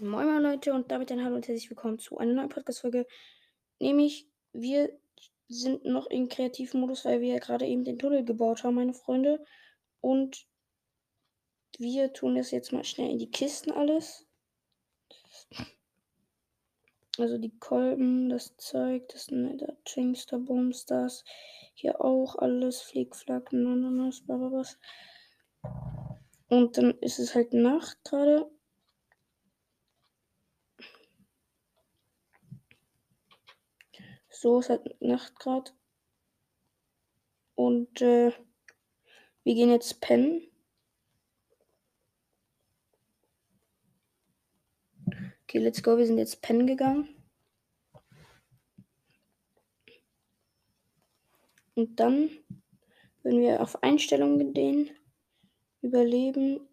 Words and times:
Moin 0.00 0.26
moin 0.26 0.42
Leute 0.42 0.74
und 0.74 0.90
damit 0.90 1.12
ein 1.12 1.24
Hallo 1.24 1.36
und 1.36 1.46
herzlich 1.46 1.70
willkommen 1.70 2.00
zu 2.00 2.18
einer 2.18 2.34
neuen 2.34 2.48
Podcast-Folge. 2.48 3.06
Nämlich, 3.78 4.26
wir 4.52 4.90
sind 5.46 5.84
noch 5.84 6.08
im 6.08 6.28
Kreativmodus, 6.28 7.04
weil 7.04 7.20
wir 7.20 7.34
ja 7.34 7.38
gerade 7.38 7.64
eben 7.64 7.84
den 7.84 8.00
Tunnel 8.00 8.24
gebaut 8.24 8.64
haben, 8.64 8.74
meine 8.74 8.92
Freunde. 8.92 9.44
Und 10.00 10.48
wir 11.78 12.12
tun 12.12 12.34
das 12.34 12.50
jetzt 12.50 12.72
mal 12.72 12.82
schnell 12.82 13.08
in 13.08 13.20
die 13.20 13.30
Kisten 13.30 13.70
alles. 13.70 14.26
Also 17.16 17.38
die 17.38 17.56
Kolben, 17.60 18.30
das 18.30 18.56
Zeug, 18.56 19.08
das 19.10 19.30
Nether, 19.30 19.76
Chinkster, 19.84 20.40
Boomstars. 20.40 21.24
Hier 21.74 22.00
auch 22.00 22.34
alles, 22.34 22.82
Flickflack, 22.82 23.52
Nananas, 23.52 24.24
was. 24.26 24.76
Und 26.48 26.78
dann 26.78 26.98
ist 26.98 27.20
es 27.20 27.36
halt 27.36 27.52
Nacht 27.52 28.02
gerade. 28.02 28.50
So 34.44 34.58
ist 34.58 34.68
halt 34.68 35.00
Nacht 35.00 35.38
gerade. 35.40 35.70
Und 37.54 38.02
äh, 38.02 38.30
wir 39.42 39.54
gehen 39.54 39.70
jetzt 39.70 40.02
pennen. 40.02 40.42
Okay, 45.44 45.60
let's 45.60 45.82
go. 45.82 45.96
Wir 45.96 46.04
sind 46.04 46.18
jetzt 46.18 46.42
pennen 46.42 46.66
gegangen. 46.66 47.08
Und 51.74 51.98
dann, 51.98 52.28
wenn 53.22 53.40
wir 53.40 53.62
auf 53.62 53.82
Einstellungen 53.82 54.52
gehen, 54.52 54.90
überleben, 55.80 56.68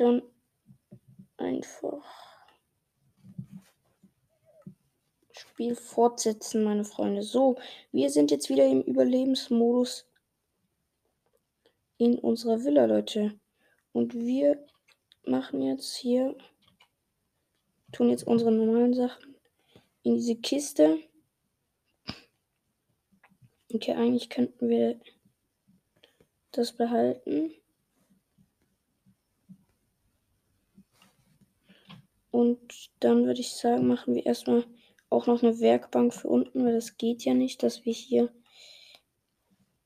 dann 0.00 0.22
einfach 1.36 2.04
Spiel 5.32 5.74
fortsetzen, 5.74 6.64
meine 6.64 6.84
Freunde. 6.84 7.22
So, 7.22 7.56
wir 7.92 8.10
sind 8.10 8.30
jetzt 8.30 8.48
wieder 8.48 8.66
im 8.66 8.82
Überlebensmodus 8.82 10.06
in 11.96 12.18
unserer 12.18 12.64
Villa, 12.64 12.84
Leute. 12.84 13.38
Und 13.92 14.14
wir 14.14 14.64
machen 15.24 15.62
jetzt 15.62 15.96
hier, 15.96 16.36
tun 17.92 18.10
jetzt 18.10 18.26
unsere 18.26 18.52
normalen 18.52 18.94
Sachen 18.94 19.36
in 20.02 20.14
diese 20.14 20.36
Kiste. 20.36 20.98
Okay, 23.72 23.94
eigentlich 23.94 24.30
könnten 24.30 24.68
wir 24.68 25.00
das 26.52 26.72
behalten. 26.72 27.57
Und 32.38 32.92
dann 33.00 33.26
würde 33.26 33.40
ich 33.40 33.50
sagen, 33.50 33.88
machen 33.88 34.14
wir 34.14 34.24
erstmal 34.24 34.64
auch 35.10 35.26
noch 35.26 35.42
eine 35.42 35.58
Werkbank 35.58 36.14
für 36.14 36.28
unten, 36.28 36.64
weil 36.64 36.72
das 36.72 36.96
geht 36.96 37.24
ja 37.24 37.34
nicht, 37.34 37.64
dass 37.64 37.84
wir 37.84 37.92
hier 37.92 38.32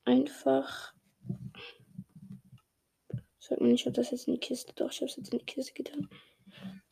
einfach. 0.05 0.93
Sag 3.39 3.59
nicht, 3.59 3.81
ich 3.81 3.85
habe 3.87 3.95
das 3.95 4.11
jetzt 4.11 4.27
in 4.27 4.35
die 4.35 4.39
Kiste. 4.39 4.71
Doch, 4.75 4.91
ich 4.91 4.97
habe 4.97 5.07
es 5.07 5.15
jetzt 5.15 5.33
in 5.33 5.39
die 5.39 5.45
Kiste 5.45 5.73
getan. 5.73 6.07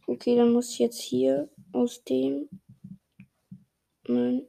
Okay, 0.07 0.35
dann 0.35 0.51
muss 0.51 0.71
ich 0.71 0.79
jetzt 0.79 0.99
hier 0.99 1.47
aus 1.73 2.03
dem. 2.05 2.49
Nein. 4.07 4.47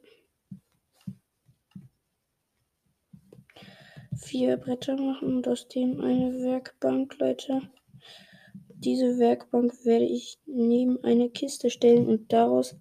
Vier 4.17 4.57
Bretter 4.57 4.97
machen 4.97 5.35
und 5.35 5.47
aus 5.47 5.67
dem 5.67 6.01
eine 6.01 6.41
Werkbank, 6.41 7.19
Leute. 7.19 7.69
Diese 8.83 9.17
Werkbank 9.17 9.85
werde 9.85 10.03
ich 10.03 10.39
neben 10.45 11.01
eine 11.05 11.29
Kiste 11.29 11.69
stellen 11.69 12.05
und 12.05 12.33
daraus 12.33 12.75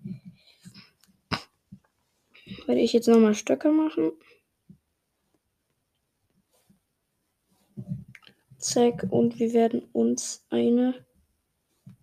werde 2.66 2.80
ich 2.80 2.92
jetzt 2.92 3.06
nochmal 3.06 3.34
Stöcke 3.34 3.70
machen. 3.70 4.10
Zack, 8.58 9.06
und 9.10 9.38
wir 9.38 9.52
werden 9.52 9.82
uns 9.92 10.44
eine, 10.50 11.06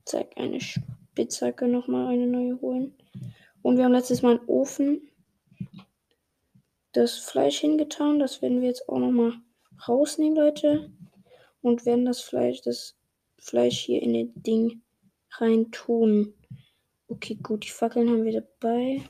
zack, 0.05 0.37
eine 0.37 0.61
Spitzhacke 0.61 1.67
nochmal 1.67 2.07
eine 2.07 2.27
neue 2.27 2.61
holen. 2.61 2.95
Und 3.61 3.75
wir 3.75 3.83
haben 3.83 3.93
letztes 3.93 4.21
Mal 4.21 4.37
einen 4.37 4.47
Ofen 4.47 5.09
das 6.93 7.17
Fleisch 7.17 7.59
hingetan. 7.59 8.19
Das 8.19 8.41
werden 8.41 8.61
wir 8.61 8.69
jetzt 8.69 8.87
auch 8.87 8.99
nochmal 8.99 9.33
rausnehmen, 9.87 10.37
Leute. 10.37 10.89
Und 11.61 11.85
werden 11.85 12.05
das 12.05 12.21
Fleisch, 12.21 12.61
das 12.61 12.98
Fleisch 13.39 13.79
hier 13.79 14.01
in 14.01 14.13
den 14.13 14.43
Ding 14.43 14.81
rein 15.31 15.71
tun. 15.71 16.33
Okay, 17.07 17.35
gut, 17.41 17.65
die 17.65 17.69
Fackeln 17.69 18.09
haben 18.09 18.23
wir 18.23 18.33
dabei. 18.41 19.01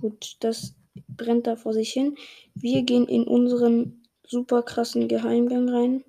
Gut, 0.00 0.36
das 0.40 0.74
brennt 1.08 1.46
da 1.46 1.56
vor 1.56 1.74
sich 1.74 1.92
hin. 1.92 2.16
Wir 2.54 2.82
gehen 2.82 3.06
in 3.06 3.24
unseren 3.24 4.02
super 4.26 4.62
krassen 4.62 5.08
Geheimgang 5.08 5.68
rein. 5.68 6.04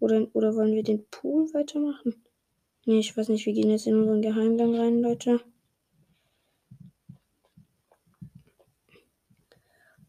Oder, 0.00 0.28
oder 0.32 0.54
wollen 0.54 0.74
wir 0.74 0.84
den 0.84 1.04
Pool 1.10 1.52
weitermachen? 1.52 2.24
Nee, 2.86 3.00
ich 3.00 3.16
weiß 3.16 3.28
nicht, 3.28 3.44
wir 3.44 3.52
gehen 3.52 3.70
jetzt 3.70 3.86
in 3.86 3.96
unseren 3.96 4.22
Geheimgang 4.22 4.74
rein, 4.74 5.02
Leute. 5.02 5.40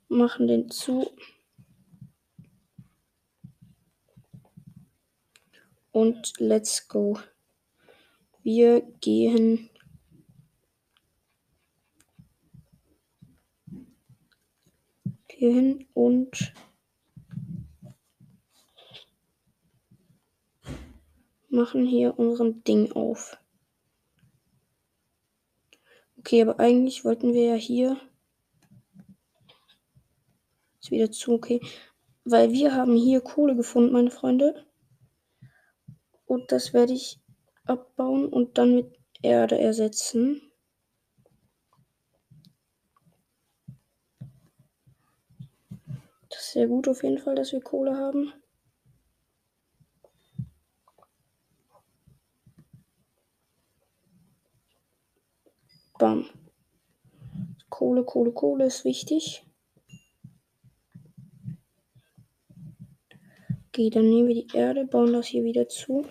Machen 0.07 0.47
den 0.47 0.69
zu. 0.69 1.11
Und 5.91 6.33
let's 6.39 6.87
go. 6.87 7.19
Wir 8.43 8.81
gehen 9.01 9.69
hier 15.39 15.53
hin 15.53 15.87
und 15.93 16.53
machen 21.47 21.85
hier 21.85 22.19
unseren 22.19 22.61
Ding 22.65 22.91
auf. 22.91 23.37
Okay, 26.17 26.41
aber 26.41 26.59
eigentlich 26.59 27.05
wollten 27.05 27.33
wir 27.33 27.45
ja 27.45 27.55
hier. 27.55 27.97
Ist 30.81 30.91
wieder 30.91 31.09
zu, 31.09 31.31
okay. 31.33 31.61
Weil 32.25 32.51
wir 32.51 32.75
haben 32.75 32.95
hier 32.95 33.21
Kohle 33.21 33.55
gefunden, 33.55 33.93
meine 33.93 34.11
Freunde. 34.11 34.65
Und 36.29 36.51
das 36.51 36.73
werde 36.73 36.93
ich 36.93 37.19
abbauen 37.65 38.29
und 38.29 38.59
dann 38.59 38.75
mit 38.75 38.99
Erde 39.23 39.57
ersetzen. 39.57 40.43
Das 46.29 46.39
ist 46.41 46.51
sehr 46.51 46.67
gut 46.67 46.87
auf 46.87 47.01
jeden 47.01 47.17
Fall, 47.17 47.33
dass 47.33 47.51
wir 47.51 47.61
Kohle 47.61 47.97
haben. 47.97 48.31
Bam. 55.97 56.29
Kohle, 57.69 58.03
Kohle, 58.03 58.31
Kohle 58.33 58.65
ist 58.65 58.85
wichtig. 58.85 59.43
Okay, 63.69 63.89
dann 63.89 64.09
nehmen 64.09 64.27
wir 64.27 64.35
die 64.35 64.55
Erde, 64.55 64.85
bauen 64.85 65.13
das 65.13 65.25
hier 65.25 65.43
wieder 65.43 65.67
zu. 65.67 66.05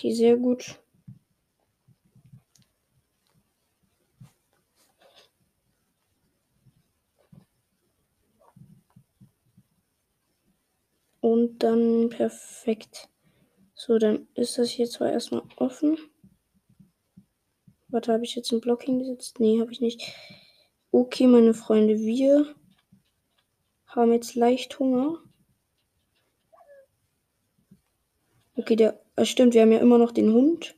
Okay, 0.00 0.14
sehr 0.14 0.38
gut. 0.38 0.80
Und 11.20 11.58
dann 11.58 12.08
perfekt. 12.08 13.10
So, 13.74 13.98
dann 13.98 14.26
ist 14.32 14.56
das 14.56 14.70
hier 14.70 14.88
zwar 14.88 15.12
erstmal 15.12 15.42
offen. 15.56 15.98
Warte, 17.88 18.14
habe 18.14 18.24
ich 18.24 18.34
jetzt 18.34 18.52
einen 18.52 18.62
Block 18.62 18.84
hingesetzt? 18.84 19.38
Nee, 19.38 19.60
habe 19.60 19.70
ich 19.70 19.82
nicht. 19.82 20.14
Okay, 20.92 21.26
meine 21.26 21.52
Freunde, 21.52 21.98
wir 21.98 22.54
haben 23.84 24.14
jetzt 24.14 24.34
leicht 24.34 24.78
Hunger. 24.78 25.18
Okay, 28.60 28.76
der. 28.76 29.00
Äh, 29.16 29.24
stimmt, 29.24 29.54
wir 29.54 29.62
haben 29.62 29.72
ja 29.72 29.78
immer 29.78 29.96
noch 29.96 30.12
den 30.12 30.34
Hund. 30.34 30.76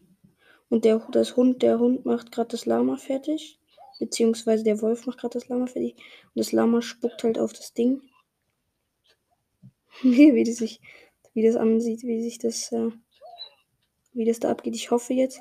Und 0.68 0.84
der 0.84 1.04
das 1.10 1.36
Hund, 1.36 1.62
der 1.62 1.80
Hund 1.80 2.04
macht 2.06 2.30
gerade 2.30 2.50
das 2.50 2.64
Lama 2.64 2.96
fertig. 2.96 3.58
Beziehungsweise 3.98 4.62
der 4.62 4.80
Wolf 4.80 5.04
macht 5.04 5.18
gerade 5.18 5.32
das 5.32 5.48
Lama 5.48 5.66
fertig. 5.66 5.96
Und 5.96 6.36
das 6.36 6.52
Lama 6.52 6.80
spuckt 6.80 7.24
halt 7.24 7.40
auf 7.40 7.52
das 7.52 7.74
Ding. 7.74 8.00
wie, 10.02 10.44
das 10.44 10.56
sich, 10.56 10.80
wie 11.34 11.44
das 11.44 11.56
ansieht, 11.56 12.04
wie 12.04 12.22
sich 12.22 12.38
das, 12.38 12.70
äh, 12.70 12.90
wie 14.12 14.26
das 14.26 14.38
da 14.38 14.50
abgeht. 14.50 14.76
Ich 14.76 14.92
hoffe 14.92 15.12
jetzt. 15.12 15.40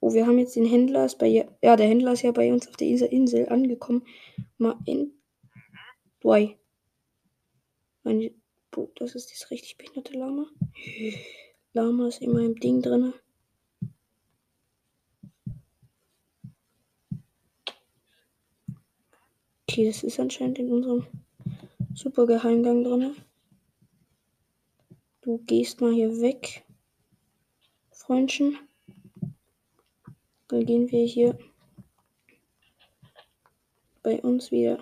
Oh, 0.00 0.12
wir 0.12 0.26
haben 0.26 0.38
jetzt 0.40 0.56
den 0.56 0.66
Händler 0.66 1.04
ist 1.04 1.18
bei 1.18 1.26
ja, 1.28 1.76
der 1.76 1.86
Händler 1.86 2.14
ist 2.14 2.22
ja 2.22 2.32
bei 2.32 2.52
uns 2.52 2.66
auf 2.66 2.76
dieser 2.76 3.12
Insel 3.12 3.48
angekommen. 3.48 4.04
Mal 4.56 4.76
in 4.86 5.12
Boy. 6.20 6.58
Meine, 8.02 8.32
boah, 8.70 8.88
das 8.96 9.14
ist 9.14 9.32
das 9.32 9.50
richtig 9.50 9.76
behinderte 9.78 10.18
Lama. 10.18 10.46
Lama 11.72 12.08
ist 12.08 12.22
immer 12.22 12.40
im 12.40 12.54
Ding 12.56 12.82
drin. 12.82 13.12
Okay, 19.62 19.86
das 19.86 20.02
ist 20.02 20.18
anscheinend 20.18 20.58
in 20.58 20.72
unserem 20.72 21.06
super 21.94 22.26
Geheimgang 22.26 22.84
drin. 22.84 23.16
Du 25.20 25.38
gehst 25.38 25.80
mal 25.80 25.92
hier 25.92 26.20
weg, 26.20 26.64
Freundchen. 27.90 28.58
Dann 30.48 30.64
gehen 30.64 30.90
wir 30.90 31.04
hier 31.04 31.38
bei 34.02 34.20
uns 34.22 34.50
wieder 34.50 34.78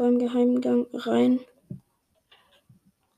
beim 0.00 0.18
Geheimgang 0.18 0.86
rein. 0.94 1.40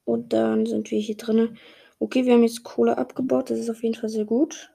Und 0.05 0.33
dann 0.33 0.67
sind 0.67 0.91
wir 0.91 0.99
hier 0.99 1.17
drinnen. 1.17 1.57
Okay, 2.01 2.27
wir 2.27 2.33
haben 2.33 2.43
jetzt 2.43 2.65
Kohle 2.65 2.99
abgebaut. 2.99 3.51
Das 3.51 3.61
ist 3.61 3.71
auf 3.71 3.85
jeden 3.85 3.95
Fall 3.95 4.09
sehr 4.09 4.25
gut. 4.25 4.73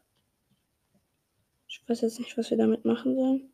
Ich 1.67 1.83
weiß 1.85 1.99
jetzt 2.01 2.19
nicht, 2.19 2.37
was 2.37 2.49
wir 2.49 2.57
damit 2.57 2.85
machen 2.85 3.13
sollen. 3.13 3.51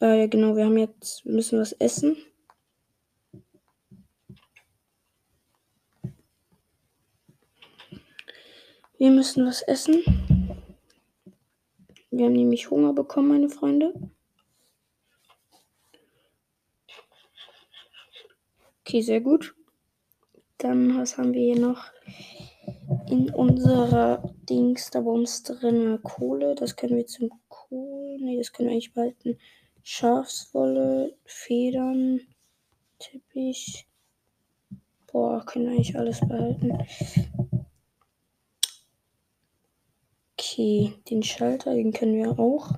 Äh, 0.00 0.28
genau, 0.28 0.54
wir 0.54 0.66
haben 0.66 0.76
jetzt, 0.76 1.24
wir 1.24 1.32
müssen 1.32 1.58
was 1.58 1.72
essen. 1.72 2.18
Wir 8.98 9.10
müssen 9.10 9.46
was 9.46 9.62
essen. 9.62 10.04
Wir 12.10 12.26
haben 12.26 12.34
nämlich 12.34 12.70
Hunger 12.70 12.92
bekommen, 12.92 13.28
meine 13.28 13.48
Freunde. 13.48 13.94
Okay, 18.84 19.00
sehr 19.00 19.20
gut. 19.20 19.54
Dann, 20.58 20.98
was 20.98 21.16
haben 21.16 21.32
wir 21.32 21.54
hier 21.54 21.60
noch? 21.60 21.84
In 23.08 23.30
unserer 23.32 24.34
Dings 24.48 24.90
da 24.90 25.00
Bums 25.00 25.44
drin 25.44 26.00
Kohle. 26.02 26.56
Das 26.56 26.74
können 26.74 26.96
wir 26.96 27.06
zum 27.06 27.30
Kohl. 27.48 28.18
Ne, 28.18 28.36
das 28.38 28.52
können 28.52 28.68
wir 28.68 28.72
eigentlich 28.72 28.92
behalten. 28.92 29.38
Schafswolle, 29.84 31.16
Federn, 31.24 32.20
Teppich. 32.98 33.86
Boah, 35.12 35.44
können 35.46 35.66
wir 35.66 35.72
eigentlich 35.72 35.96
alles 35.96 36.18
behalten. 36.18 36.78
Okay, 40.36 40.92
den 41.08 41.22
Schalter, 41.22 41.72
den 41.74 41.92
können 41.92 42.16
wir 42.16 42.36
auch 42.36 42.72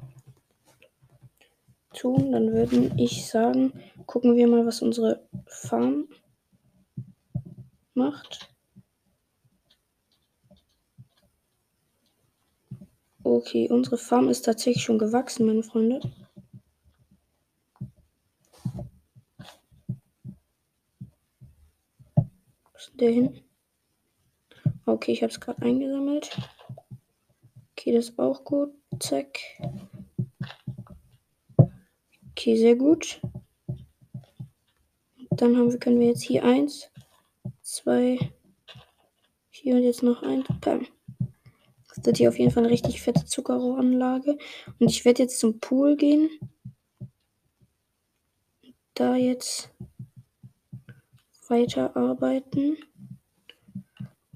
tun. 1.94 2.32
Dann 2.32 2.52
würde 2.52 2.92
ich 2.98 3.26
sagen, 3.26 3.72
gucken 4.06 4.36
wir 4.36 4.46
mal, 4.48 4.66
was 4.66 4.82
unsere 4.82 5.26
Farm 5.46 6.08
macht. 7.94 8.50
Okay, 13.22 13.68
unsere 13.70 13.96
Farm 13.96 14.28
ist 14.28 14.42
tatsächlich 14.42 14.84
schon 14.84 14.98
gewachsen, 14.98 15.46
meine 15.46 15.62
Freunde. 15.62 16.00
Was 22.72 22.88
ist 22.88 23.00
der 23.00 23.10
hin? 23.10 23.40
Okay, 24.84 25.12
ich 25.12 25.22
habe 25.22 25.32
es 25.32 25.40
gerade 25.40 25.62
eingesammelt. 25.62 26.36
Okay, 27.72 27.92
das 27.92 28.10
ist 28.10 28.18
auch 28.18 28.44
gut. 28.44 28.74
Zack. 29.00 29.38
Okay, 32.30 32.56
sehr 32.56 32.76
gut. 32.76 33.20
Dann 35.36 35.56
haben 35.56 35.72
wir, 35.72 35.78
können 35.78 36.00
wir 36.00 36.08
jetzt 36.08 36.22
hier 36.22 36.44
eins, 36.44 36.90
zwei, 37.60 38.18
hier 39.50 39.76
und 39.76 39.82
jetzt 39.82 40.02
noch 40.02 40.22
ein. 40.22 40.44
Bam. 40.60 40.86
Das 41.88 42.04
wird 42.04 42.18
hier 42.18 42.28
auf 42.28 42.38
jeden 42.38 42.50
Fall 42.50 42.64
eine 42.64 42.72
richtig 42.72 43.02
fette 43.02 43.24
Zuckerrohranlage. 43.24 44.38
Und 44.78 44.90
ich 44.90 45.04
werde 45.04 45.22
jetzt 45.22 45.38
zum 45.38 45.58
Pool 45.58 45.96
gehen. 45.96 46.30
Da 48.94 49.16
jetzt 49.16 49.70
weiterarbeiten. 51.48 52.76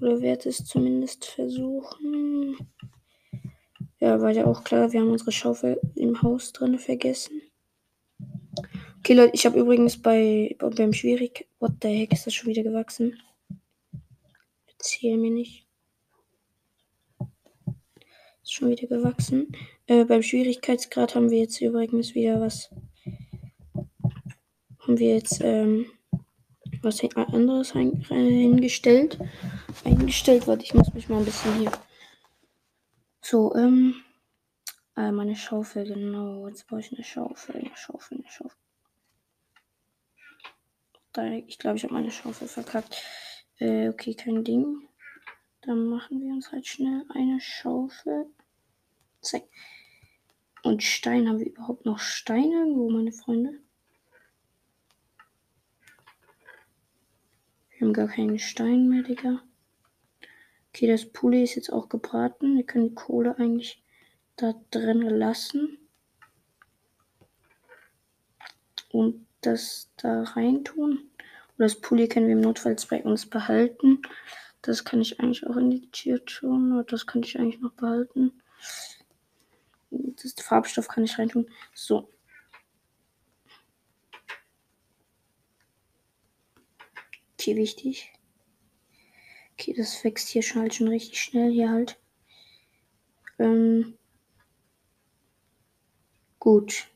Oder 0.01 0.21
werde 0.21 0.49
es 0.49 0.65
zumindest 0.65 1.25
versuchen. 1.25 2.57
Ja, 3.99 4.21
war 4.21 4.31
ja 4.31 4.45
auch 4.45 4.63
klar, 4.63 4.91
wir 4.91 5.01
haben 5.01 5.11
unsere 5.11 5.31
Schaufel 5.31 5.79
im 5.95 6.21
Haus 6.21 6.53
drin 6.53 6.79
vergessen. 6.79 7.41
Okay, 8.99 9.13
Leute, 9.13 9.33
ich 9.33 9.45
habe 9.45 9.57
übrigens 9.57 10.01
bei 10.01 10.55
beim 10.59 10.93
Schwierig. 10.93 11.47
What 11.59 11.73
the 11.81 11.87
heck 11.87 12.11
ist 12.13 12.27
das 12.27 12.33
schon 12.33 12.49
wieder 12.49 12.63
gewachsen? 12.63 13.17
Erzähl 14.67 15.17
mir 15.17 15.31
nicht. 15.31 15.65
Ist 18.43 18.53
schon 18.53 18.69
wieder 18.69 18.87
gewachsen. 18.87 19.51
Äh, 19.87 20.05
beim 20.05 20.21
Schwierigkeitsgrad 20.21 21.15
haben 21.15 21.31
wir 21.31 21.39
jetzt 21.39 21.61
übrigens 21.61 22.13
wieder 22.13 22.41
was. 22.41 22.69
Haben 24.79 24.99
wir 24.99 25.15
jetzt 25.15 25.39
ähm, 25.43 25.85
was 26.81 27.01
anderes 27.15 27.71
hingestellt. 27.71 29.17
Eingestellt, 29.85 30.45
warte, 30.45 30.63
ich 30.63 30.73
muss 30.73 30.93
mich 30.93 31.07
mal 31.09 31.19
ein 31.19 31.25
bisschen 31.25 31.57
hier 31.59 31.71
so, 33.21 33.53
ähm. 33.55 33.95
Ah, 34.95 35.11
meine 35.11 35.35
Schaufel, 35.35 35.85
genau. 35.85 36.47
Jetzt 36.47 36.67
brauche 36.67 36.81
ich 36.81 36.91
eine 36.91 37.03
Schaufel, 37.03 37.55
eine 37.55 37.71
Schaufel, 37.75 38.17
eine 38.17 38.29
Schaufel. 38.29 38.57
Da, 41.19 41.33
ich 41.33 41.59
glaube, 41.59 41.75
ich 41.75 41.83
habe 41.83 41.93
meine 41.93 42.11
Schaufel 42.11 42.47
verkackt. 42.47 43.03
Äh, 43.57 43.89
okay, 43.89 44.13
kein 44.13 44.45
Ding. 44.45 44.87
Dann 45.59 45.87
machen 45.87 46.21
wir 46.21 46.31
uns 46.31 46.49
halt 46.53 46.65
schnell 46.65 47.03
eine 47.09 47.41
Schaufel. 47.41 48.27
Zack. 49.19 49.43
Und 50.63 50.81
Stein. 50.81 51.27
Haben 51.27 51.39
wir 51.39 51.47
überhaupt 51.47 51.85
noch 51.85 51.99
Steine 51.99 52.59
irgendwo, 52.59 52.89
meine 52.89 53.11
Freunde? 53.11 53.59
Wir 57.71 57.85
haben 57.85 57.93
gar 57.93 58.07
keinen 58.07 58.39
Stein 58.39 58.87
mehr, 58.87 59.03
Digga. 59.03 59.43
Okay, 60.69 60.87
das 60.87 61.05
Pulli 61.05 61.43
ist 61.43 61.55
jetzt 61.55 61.73
auch 61.73 61.89
gebraten. 61.89 62.55
Wir 62.55 62.65
können 62.65 62.89
die 62.89 62.95
Kohle 62.95 63.37
eigentlich 63.37 63.83
da 64.37 64.53
drin 64.71 65.01
lassen. 65.01 65.79
Und 68.93 69.27
das 69.41 69.91
da 69.97 70.23
rein 70.23 70.63
Oder 71.59 71.67
das 71.67 71.81
Pulli 71.81 72.07
können 72.07 72.27
wir 72.27 72.35
im 72.35 72.41
Notfall 72.41 72.77
bei 72.89 73.03
uns 73.03 73.25
behalten. 73.25 74.01
Das 74.61 74.85
kann 74.85 75.01
ich 75.01 75.19
eigentlich 75.19 75.45
auch 75.45 75.57
in 75.57 75.69
die 75.69 75.91
Tür 75.91 76.23
tun. 76.23 76.85
Das 76.87 77.05
könnte 77.05 77.27
ich 77.27 77.37
eigentlich 77.37 77.59
noch 77.59 77.73
behalten. 77.73 78.31
Das 79.91 80.33
Farbstoff 80.41 80.87
kann 80.87 81.03
ich 81.03 81.19
reintun. 81.19 81.49
So. 81.73 82.09
Okay, 87.33 87.57
wichtig. 87.57 88.13
Okay, 89.53 89.73
das 89.75 90.01
wächst 90.05 90.29
hier 90.29 90.43
schon 90.43 90.61
halt 90.61 90.75
schon 90.75 90.87
richtig 90.87 91.19
schnell 91.19 91.51
hier 91.51 91.69
halt. 91.69 91.99
Ähm, 93.37 93.97
gut. 96.39 96.87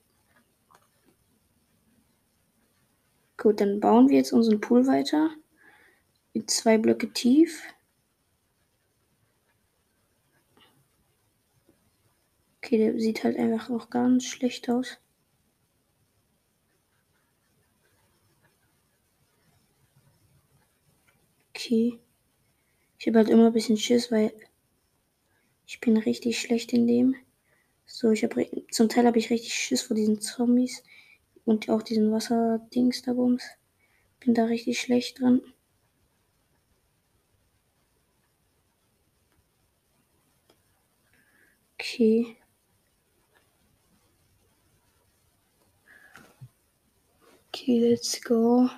Gut, 3.44 3.60
dann 3.60 3.82
bauen 3.82 4.08
wir 4.08 4.16
jetzt 4.16 4.32
unseren 4.32 4.62
Pool 4.62 4.88
weiter. 4.88 5.30
In 6.32 6.48
zwei 6.48 6.78
Blöcke 6.78 7.12
tief. 7.12 7.62
Okay, 12.56 12.78
der 12.78 12.98
sieht 12.98 13.26
halt 13.26 13.38
einfach 13.38 13.70
auch 13.70 13.90
ganz 13.90 14.24
schlecht 14.24 14.70
aus. 14.70 14.98
Okay. 21.50 22.00
Ich 22.98 23.08
habe 23.08 23.18
halt 23.18 23.28
immer 23.28 23.48
ein 23.48 23.54
bisschen 23.54 23.76
Schiss, 23.76 24.10
weil 24.10 24.32
ich 25.68 25.82
bin 25.82 25.98
richtig 25.98 26.40
schlecht 26.40 26.72
in 26.72 26.88
dem. 26.88 27.18
So, 27.86 28.12
ich 28.12 28.24
habe 28.24 28.50
zum 28.72 28.88
Teil 28.88 29.06
habe 29.06 29.20
ich 29.20 29.30
richtig 29.30 29.54
Schiss 29.54 29.82
vor 29.82 29.98
diesen 29.98 30.22
Zombies 30.22 30.82
und 31.46 31.70
auch 31.70 31.82
diesen 31.84 32.12
Wasserdings 32.12 33.02
da 33.04 33.14
bums. 33.14 33.44
Bin 34.22 34.34
da 34.34 34.46
richtig 34.46 34.80
schlecht 34.82 35.22
dran. 35.22 35.42
Okay. 41.80 42.38
Okay, 47.54 47.80
let's 47.80 48.20
go. 48.20 48.70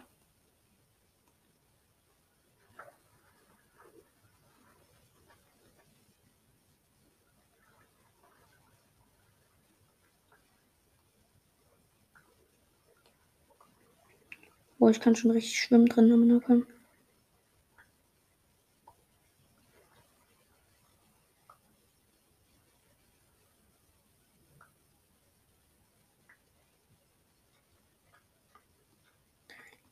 Boah, 14.78 14.90
ich 14.90 15.00
kann 15.00 15.16
schon 15.16 15.32
richtig 15.32 15.60
schwimmen 15.60 15.88
drin 15.88 16.12
am 16.12 16.28
Nackern. 16.28 16.66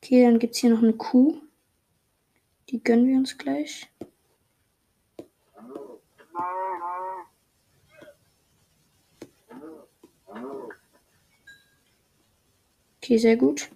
Okay, 0.03 0.23
dann 0.23 0.37
gibt 0.37 0.53
es 0.53 0.59
hier 0.59 0.69
noch 0.69 0.83
eine 0.83 0.93
Kuh. 0.93 1.41
Die 2.69 2.83
gönnen 2.83 3.07
wir 3.07 3.17
uns 3.17 3.37
gleich. 3.37 3.87
Okay, 12.97 13.17
sehr 13.17 13.37
gut. 13.37 13.69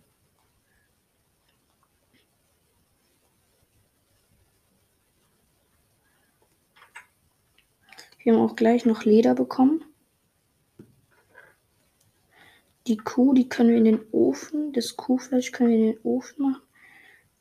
Wir 8.27 8.34
haben 8.34 8.41
auch 8.41 8.57
gleich 8.57 8.86
noch 8.86 9.05
Leder 9.05 9.36
bekommen. 9.36 9.86
Die 12.86 12.98
Kuh, 12.98 13.34
die 13.34 13.48
können 13.48 13.69
wir 13.69 13.77
in 13.77 13.86
den 13.86 14.05
Ofen, 14.12 14.74
das 14.74 14.98
Kuhfleisch 14.98 15.53
können 15.53 15.69
wir 15.69 15.77
in 15.77 15.93
den 15.93 16.03
Ofen 16.03 16.51
machen. 16.51 16.62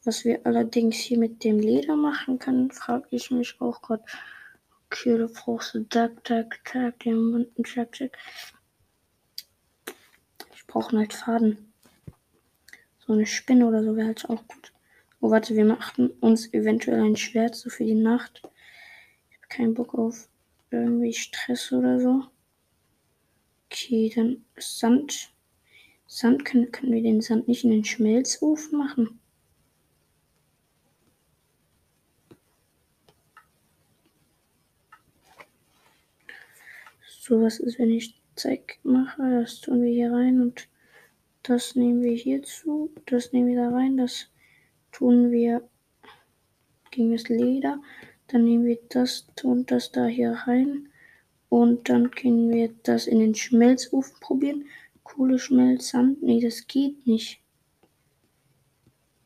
Was 0.04 0.24
wir 0.24 0.46
allerdings 0.46 0.94
hier 0.94 1.18
mit 1.18 1.42
dem 1.42 1.58
Leder 1.58 1.96
machen 1.96 2.38
können, 2.38 2.70
frage 2.70 3.08
ich 3.10 3.32
mich 3.32 3.60
auch 3.60 3.82
gerade. 3.82 4.04
Okay, 4.84 5.18
da 5.18 5.26
brauchst 5.26 5.74
du 5.74 5.82
Tag, 5.88 6.22
Tag, 6.22 6.64
Tag, 6.64 7.00
Diamanten, 7.00 7.64
Tag, 7.64 7.90
Tag. 7.90 8.16
Ich 10.54 10.68
brauche 10.68 10.96
halt 10.96 11.14
Faden. 11.14 11.72
So 13.04 13.12
eine 13.12 13.26
Spinne 13.26 13.66
oder 13.66 13.82
so 13.82 13.96
wäre 13.96 14.06
halt 14.06 14.30
auch 14.30 14.46
gut. 14.46 14.72
Oh, 15.20 15.32
warte, 15.32 15.56
wir 15.56 15.64
machen 15.64 16.10
uns 16.20 16.54
eventuell 16.54 17.02
ein 17.02 17.16
Schwert 17.16 17.56
so 17.56 17.70
für 17.70 17.82
die 17.84 17.96
Nacht. 17.96 18.42
Ich 19.30 19.36
habe 19.36 19.48
keinen 19.48 19.74
Bock 19.74 19.92
auf 19.92 20.28
irgendwie 20.82 21.12
Stress 21.12 21.72
oder 21.72 22.00
so. 22.00 22.24
Okay, 23.66 24.12
dann 24.14 24.44
Sand. 24.58 25.32
Sand 26.06 26.44
können, 26.44 26.70
können 26.70 26.92
wir 26.92 27.02
den 27.02 27.20
Sand 27.20 27.48
nicht 27.48 27.64
in 27.64 27.70
den 27.70 27.84
Schmelzofen 27.84 28.78
machen. 28.78 29.18
So 37.20 37.42
was 37.42 37.58
ist, 37.58 37.78
wenn 37.78 37.90
ich 37.90 38.14
Zeig 38.36 38.78
mache. 38.82 39.40
Das 39.40 39.60
tun 39.60 39.82
wir 39.82 39.90
hier 39.90 40.12
rein 40.12 40.40
und 40.42 40.68
das 41.42 41.74
nehmen 41.74 42.02
wir 42.02 42.14
hierzu. 42.14 42.90
Das 43.06 43.32
nehmen 43.32 43.48
wir 43.48 43.56
da 43.56 43.70
rein. 43.70 43.96
Das 43.96 44.30
tun 44.92 45.32
wir 45.32 45.66
gegen 46.90 47.12
das 47.12 47.28
Leder. 47.28 47.80
Dann 48.28 48.44
nehmen 48.44 48.64
wir 48.64 48.78
das 48.88 49.26
und 49.42 49.70
das 49.70 49.92
da 49.92 50.06
hier 50.06 50.32
rein. 50.46 50.88
Und 51.48 51.88
dann 51.88 52.10
können 52.10 52.50
wir 52.50 52.74
das 52.82 53.06
in 53.06 53.20
den 53.20 53.34
Schmelzofen 53.34 54.18
probieren. 54.20 54.66
Kohle 55.04 55.38
schmelzt 55.38 55.88
Sand. 55.88 56.22
Nee, 56.22 56.40
das 56.40 56.66
geht 56.66 57.06
nicht. 57.06 57.40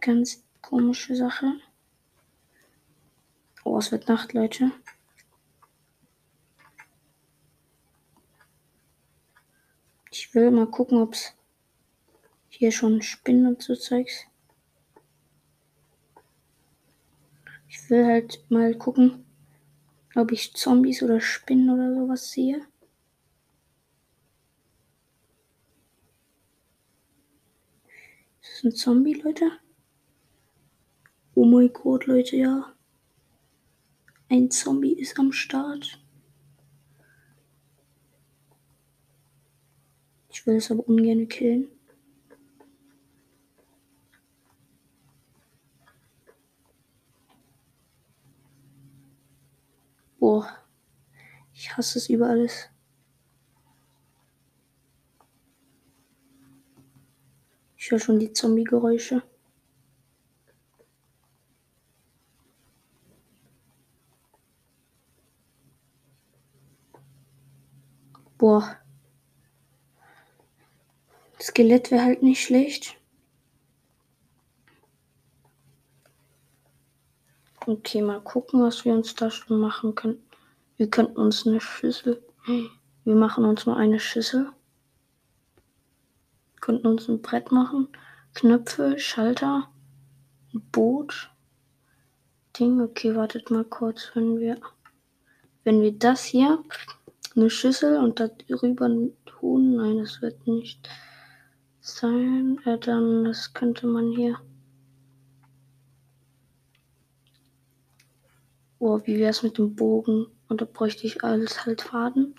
Ganz 0.00 0.44
komische 0.60 1.16
Sache. 1.16 1.54
Oh, 3.64 3.78
es 3.78 3.90
wird 3.90 4.08
Nacht, 4.08 4.32
Leute. 4.32 4.72
Ich 10.10 10.34
will 10.34 10.50
mal 10.50 10.66
gucken, 10.66 10.98
ob 10.98 11.14
es 11.14 11.34
hier 12.48 12.72
schon 12.72 13.00
Spinnen 13.00 13.46
und 13.46 13.62
so 13.62 13.74
Zeugs. 13.74 14.29
Ich 17.72 17.88
will 17.88 18.04
halt 18.04 18.44
mal 18.50 18.74
gucken, 18.74 19.24
ob 20.16 20.32
ich 20.32 20.54
Zombies 20.54 21.04
oder 21.04 21.20
Spinnen 21.20 21.70
oder 21.70 21.94
sowas 21.94 22.32
sehe. 22.32 22.66
Ist 28.42 28.56
das 28.56 28.64
ein 28.64 28.72
Zombie, 28.72 29.14
Leute? 29.14 29.52
Oh 31.36 31.44
mein 31.44 31.72
Gott, 31.72 32.06
Leute, 32.06 32.38
ja. 32.38 32.74
Ein 34.28 34.50
Zombie 34.50 34.94
ist 34.94 35.16
am 35.20 35.30
Start. 35.30 36.02
Ich 40.28 40.44
will 40.44 40.56
es 40.56 40.72
aber 40.72 40.88
ungern 40.88 41.28
killen. 41.28 41.68
Boah. 50.20 50.46
Ich 51.54 51.74
hasse 51.76 51.98
es 51.98 52.10
über 52.10 52.28
alles. 52.28 52.68
Ich 57.78 57.90
höre 57.90 57.98
schon 57.98 58.20
die 58.20 58.32
Zombie-Geräusche. 58.32 59.22
Boah. 68.36 68.76
Skelett 71.40 71.90
wäre 71.90 72.04
halt 72.04 72.22
nicht 72.22 72.44
schlecht. 72.44 72.99
Okay, 77.66 78.00
mal 78.00 78.20
gucken, 78.22 78.62
was 78.62 78.86
wir 78.86 78.94
uns 78.94 79.14
da 79.14 79.30
schon 79.30 79.60
machen 79.60 79.94
können. 79.94 80.22
Wir 80.78 80.88
könnten 80.88 81.18
uns 81.18 81.46
eine 81.46 81.60
Schüssel. 81.60 82.24
Wir 83.04 83.14
machen 83.14 83.44
uns 83.44 83.66
mal 83.66 83.76
eine 83.76 84.00
Schüssel. 84.00 84.46
Wir 86.54 86.60
könnten 86.62 86.86
uns 86.86 87.06
ein 87.08 87.20
Brett 87.20 87.52
machen. 87.52 87.88
Knöpfe, 88.32 88.98
Schalter, 88.98 89.68
ein 90.54 90.62
Boot. 90.72 91.30
Ding. 92.58 92.80
Okay, 92.80 93.14
wartet 93.14 93.50
mal 93.50 93.64
kurz, 93.64 94.10
wenn 94.14 94.38
wir. 94.38 94.58
Wenn 95.62 95.82
wir 95.82 95.92
das 95.92 96.24
hier, 96.24 96.64
eine 97.36 97.50
Schüssel 97.50 97.98
und 97.98 98.20
darüber 98.20 98.88
tun. 99.26 99.76
Nein, 99.76 99.98
das 99.98 100.22
wird 100.22 100.46
nicht 100.46 100.88
sein. 101.80 102.58
Äh, 102.64 102.78
dann, 102.78 103.24
das 103.24 103.52
könnte 103.52 103.86
man 103.86 104.12
hier. 104.12 104.38
Oh, 108.82 108.98
wie 109.04 109.18
wäre 109.18 109.28
es 109.28 109.42
mit 109.42 109.58
dem 109.58 109.76
Bogen? 109.76 110.26
Und 110.48 110.62
da 110.62 110.64
bräuchte 110.64 111.06
ich 111.06 111.22
alles 111.22 111.66
halt 111.66 111.82
Faden. 111.82 112.34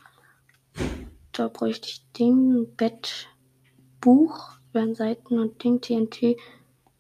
Da 1.32 1.48
bräuchte 1.48 1.88
ich 1.88 2.12
Ding, 2.14 2.76
Bett, 2.76 3.28
Buch, 4.02 4.58
wären 4.74 4.96
Seiten 4.96 5.38
und 5.38 5.64
Ding, 5.64 5.82
TNT. 5.82 6.38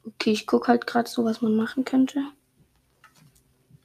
Okay, 0.05 0.31
ich 0.31 0.45
gucke 0.45 0.67
halt 0.67 0.86
gerade 0.86 1.10
so, 1.10 1.25
was 1.25 1.41
man 1.41 1.55
machen 1.55 1.86
könnte. 1.86 2.24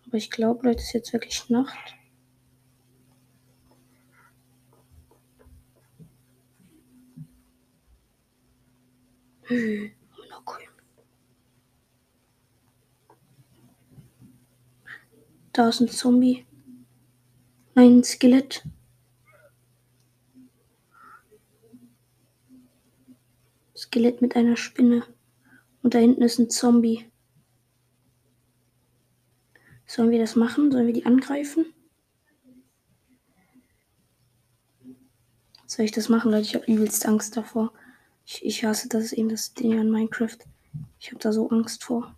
Aber 0.06 0.18
ich 0.18 0.30
glaube, 0.30 0.66
Leute, 0.66 0.82
ist 0.82 0.92
jetzt 0.92 1.14
wirklich 1.14 1.48
Nacht. 1.48 1.94
Hm, 9.44 9.90
Da 15.56 15.70
ist 15.70 15.80
ein 15.80 15.88
Zombie. 15.88 16.44
Ein 17.74 18.04
Skelett. 18.04 18.62
Skelett 23.74 24.20
mit 24.20 24.36
einer 24.36 24.58
Spinne. 24.58 25.04
Und 25.82 25.94
da 25.94 25.98
hinten 25.98 26.20
ist 26.20 26.38
ein 26.38 26.50
Zombie. 26.50 27.10
Sollen 29.86 30.10
wir 30.10 30.18
das 30.18 30.36
machen? 30.36 30.70
Sollen 30.70 30.88
wir 30.88 30.92
die 30.92 31.06
angreifen? 31.06 31.64
Soll 35.64 35.86
ich 35.86 35.92
das 35.92 36.10
machen, 36.10 36.32
Leute? 36.32 36.42
Ich 36.42 36.54
habe 36.54 36.70
übelst 36.70 37.06
Angst 37.06 37.34
davor. 37.34 37.72
Ich, 38.26 38.44
ich 38.44 38.62
hasse 38.62 38.90
das 38.90 39.14
eben, 39.14 39.30
das 39.30 39.54
Ding 39.54 39.80
an 39.80 39.90
Minecraft. 39.90 40.36
Ich 41.00 41.12
habe 41.12 41.18
da 41.18 41.32
so 41.32 41.48
Angst 41.48 41.82
vor. 41.82 42.14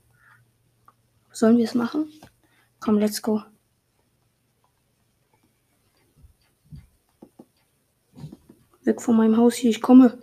Sollen 1.31 1.57
wir 1.57 1.67
es 1.67 1.77
machen? 1.77 2.11
Komm, 2.81 2.99
let's 2.99 3.21
go. 3.21 3.43
Weg 8.85 9.03
von 9.03 9.17
meinem 9.17 9.37
Haus 9.37 9.57
hier, 9.57 9.71
ich 9.71 9.83
komme. 9.83 10.19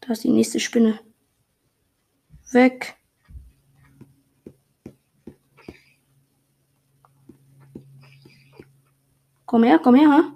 Da 0.00 0.12
ist 0.12 0.24
die 0.24 0.30
nächste 0.30 0.60
Spinne. 0.60 1.00
Weg. 2.52 2.96
Komm 9.52 9.64
her, 9.64 9.78
komm 9.78 9.96
her. 9.96 10.08
Ha? 10.08 10.32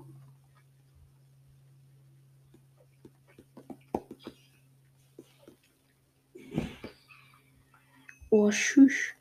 Oh, 8.30 8.50
tschüss. 8.50 9.14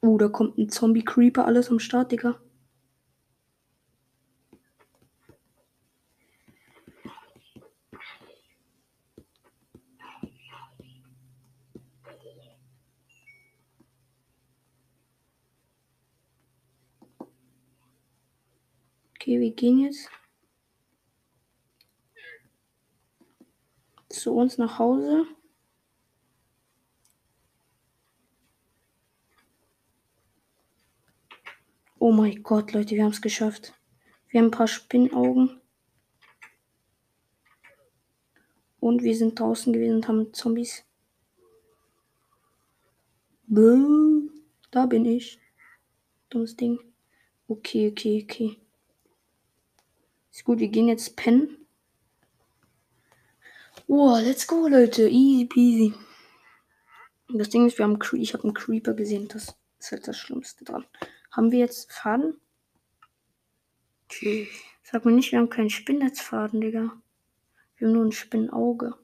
Oh, 0.00 0.18
da 0.18 0.26
kommt 0.28 0.58
ein 0.58 0.68
Zombie-Creeper, 0.68 1.44
alles 1.46 1.70
am 1.70 1.78
Start, 1.78 2.10
Digga. 2.10 2.40
Okay, 19.22 19.38
wir 19.38 19.51
gehen 19.62 19.78
jetzt 19.78 20.10
zu 24.08 24.34
uns 24.34 24.58
nach 24.58 24.80
Hause. 24.80 25.24
Oh 32.00 32.10
mein 32.10 32.42
Gott, 32.42 32.72
Leute, 32.72 32.96
wir 32.96 33.04
haben 33.04 33.12
es 33.12 33.22
geschafft. 33.22 33.72
Wir 34.30 34.40
haben 34.40 34.48
ein 34.48 34.50
paar 34.50 34.66
Spinnaugen. 34.66 35.60
Und 38.80 39.04
wir 39.04 39.14
sind 39.14 39.38
draußen 39.38 39.72
gewesen 39.72 39.94
und 39.94 40.08
haben 40.08 40.34
Zombies. 40.34 40.84
Bäh, 43.46 43.78
da 44.72 44.86
bin 44.86 45.04
ich. 45.04 45.38
Dummes 46.30 46.56
Ding. 46.56 46.80
Okay, 47.46 47.92
okay, 47.92 48.26
okay. 48.28 48.61
Ist 50.32 50.44
gut, 50.44 50.58
wir 50.58 50.68
gehen 50.68 50.88
jetzt 50.88 51.14
pennen. 51.16 51.66
Wow, 53.86 54.20
let's 54.22 54.46
go, 54.46 54.66
Leute. 54.66 55.08
Easy 55.08 55.44
peasy. 55.44 55.94
Das 57.28 57.50
Ding 57.50 57.66
ist, 57.66 57.78
wir 57.78 57.84
haben 57.84 57.98
ich 58.14 58.32
habe 58.32 58.44
einen 58.44 58.54
Creeper 58.54 58.94
gesehen. 58.94 59.28
Das 59.28 59.54
ist 59.78 59.92
halt 59.92 60.08
das 60.08 60.16
Schlimmste 60.16 60.64
dran. 60.64 60.86
Haben 61.30 61.52
wir 61.52 61.58
jetzt 61.58 61.92
Faden? 61.92 62.40
Okay. 64.04 64.48
Sag 64.82 65.04
mir 65.04 65.12
nicht, 65.12 65.32
wir 65.32 65.38
haben 65.38 65.50
keinen 65.50 65.70
Spinnnetzfaden, 65.70 66.60
Digga. 66.60 66.92
Wir 67.76 67.88
haben 67.88 67.94
nur 67.94 68.04
ein 68.04 68.12
Spinnauge. 68.12 68.94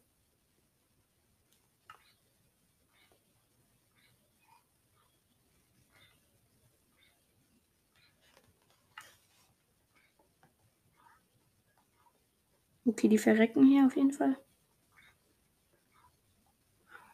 Okay, 12.88 13.06
die 13.08 13.18
verrecken 13.18 13.66
hier 13.66 13.84
auf 13.84 13.96
jeden 13.96 14.12
Fall. 14.12 14.38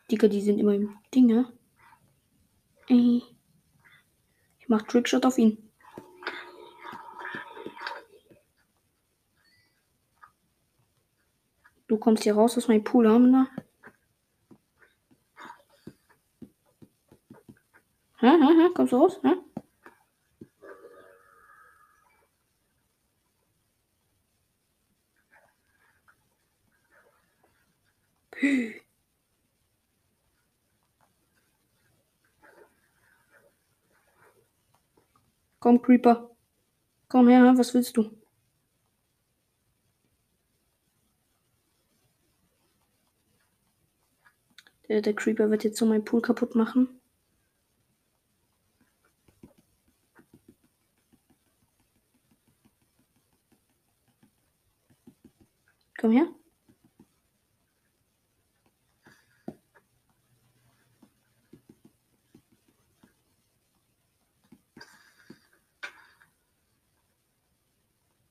Digga, 0.08 0.28
die 0.28 0.40
sind 0.40 0.60
immer 0.60 0.72
im 0.72 0.96
Dinge. 1.12 1.52
Ey. 2.86 3.24
Ich 4.60 4.68
mach 4.68 4.82
Trickshot 4.82 5.26
auf 5.26 5.36
ihn. 5.36 5.68
Du 11.88 11.98
kommst 11.98 12.22
hier 12.22 12.36
raus 12.36 12.56
aus 12.56 12.68
meinem 12.68 12.84
Pool, 12.84 13.08
Hammer. 13.08 13.48
Hä, 18.20 18.28
hä, 18.28 18.50
hä? 18.58 18.70
Kommst 18.74 18.92
du 18.92 18.96
raus? 18.96 19.20
Hä? 19.24 19.53
Komm, 35.64 35.80
Creeper. 35.80 36.30
Komm 37.08 37.28
her, 37.28 37.56
was 37.56 37.72
willst 37.72 37.96
du? 37.96 38.10
Der, 44.88 45.00
der 45.00 45.14
Creeper 45.14 45.48
wird 45.50 45.64
jetzt 45.64 45.78
so 45.78 45.86
meinen 45.86 46.04
Pool 46.04 46.20
kaputt 46.20 46.54
machen. 46.54 47.00
Komm 55.96 56.10
her. 56.10 56.26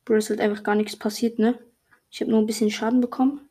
Bro, 0.06 0.16
ist 0.16 0.30
halt 0.30 0.42
einfach 0.42 0.64
gar 0.64 0.76
nichts 0.76 0.96
passiert, 0.96 1.40
ne? 1.40 1.58
Ich 2.12 2.22
habe 2.22 2.32
nur 2.32 2.40
ein 2.40 2.46
bisschen 2.46 2.70
Schaden 2.70 3.02
bekommen. 3.02 3.50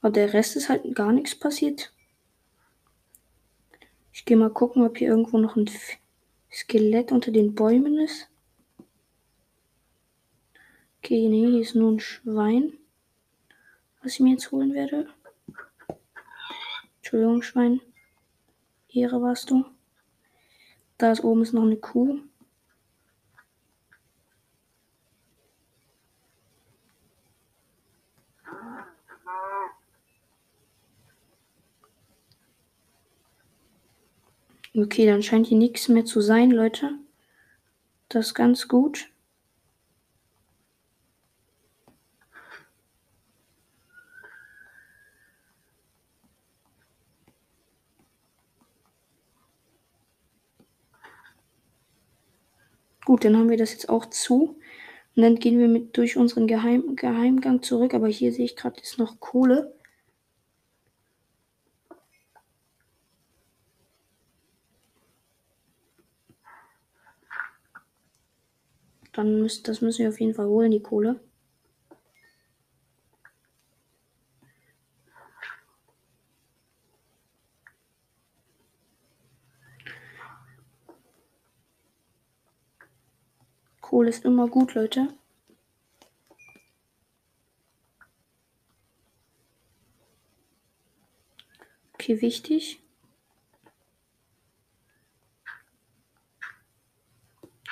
Aber 0.00 0.12
der 0.12 0.32
Rest 0.32 0.56
ist 0.56 0.68
halt 0.68 0.94
gar 0.94 1.12
nichts 1.12 1.34
passiert. 1.34 1.92
Ich 4.12 4.24
gehe 4.24 4.36
mal 4.36 4.50
gucken, 4.50 4.84
ob 4.84 4.98
hier 4.98 5.08
irgendwo 5.08 5.38
noch 5.38 5.56
ein 5.56 5.70
Skelett 6.52 7.12
unter 7.12 7.30
den 7.30 7.54
Bäumen 7.54 7.98
ist. 7.98 8.28
Okay, 10.98 11.28
nee, 11.28 11.50
hier 11.50 11.60
ist 11.60 11.74
nur 11.74 11.92
ein 11.92 12.00
Schwein. 12.00 12.72
Was 14.02 14.14
ich 14.14 14.20
mir 14.20 14.32
jetzt 14.32 14.50
holen 14.50 14.74
werde. 14.74 15.08
Entschuldigung, 16.98 17.42
Schwein. 17.42 17.80
Ehre 18.88 19.20
warst 19.22 19.50
du. 19.50 19.64
Da 20.98 21.12
ist 21.12 21.22
oben 21.22 21.42
ist 21.42 21.52
noch 21.52 21.62
eine 21.62 21.76
Kuh. 21.76 22.20
Okay, 34.74 35.06
dann 35.06 35.22
scheint 35.22 35.46
hier 35.46 35.56
nichts 35.56 35.88
mehr 35.88 36.04
zu 36.04 36.20
sein, 36.20 36.50
Leute. 36.50 36.98
Das 38.10 38.26
ist 38.28 38.34
ganz 38.34 38.68
gut. 38.68 39.08
Gut, 53.16 53.24
dann 53.24 53.38
haben 53.38 53.48
wir 53.48 53.56
das 53.56 53.72
jetzt 53.72 53.88
auch 53.88 54.04
zu. 54.04 54.58
Und 55.16 55.22
dann 55.22 55.36
gehen 55.36 55.58
wir 55.58 55.68
mit 55.68 55.96
durch 55.96 56.18
unseren 56.18 56.46
Geheim 56.46 56.96
Geheimgang 56.96 57.62
zurück. 57.62 57.94
Aber 57.94 58.08
hier 58.08 58.30
sehe 58.30 58.44
ich 58.44 58.56
gerade, 58.56 58.78
ist 58.78 58.98
noch 58.98 59.20
Kohle. 59.20 59.74
Dann 69.14 69.40
müssen, 69.40 69.62
das 69.64 69.80
müssen 69.80 70.00
wir 70.00 70.10
auf 70.10 70.20
jeden 70.20 70.34
Fall 70.34 70.46
holen, 70.46 70.70
die 70.70 70.82
Kohle. 70.82 71.18
Kohle 83.96 84.10
ist 84.10 84.26
immer 84.26 84.46
gut, 84.46 84.74
Leute. 84.74 85.08
Okay, 91.94 92.20
wichtig. 92.20 92.78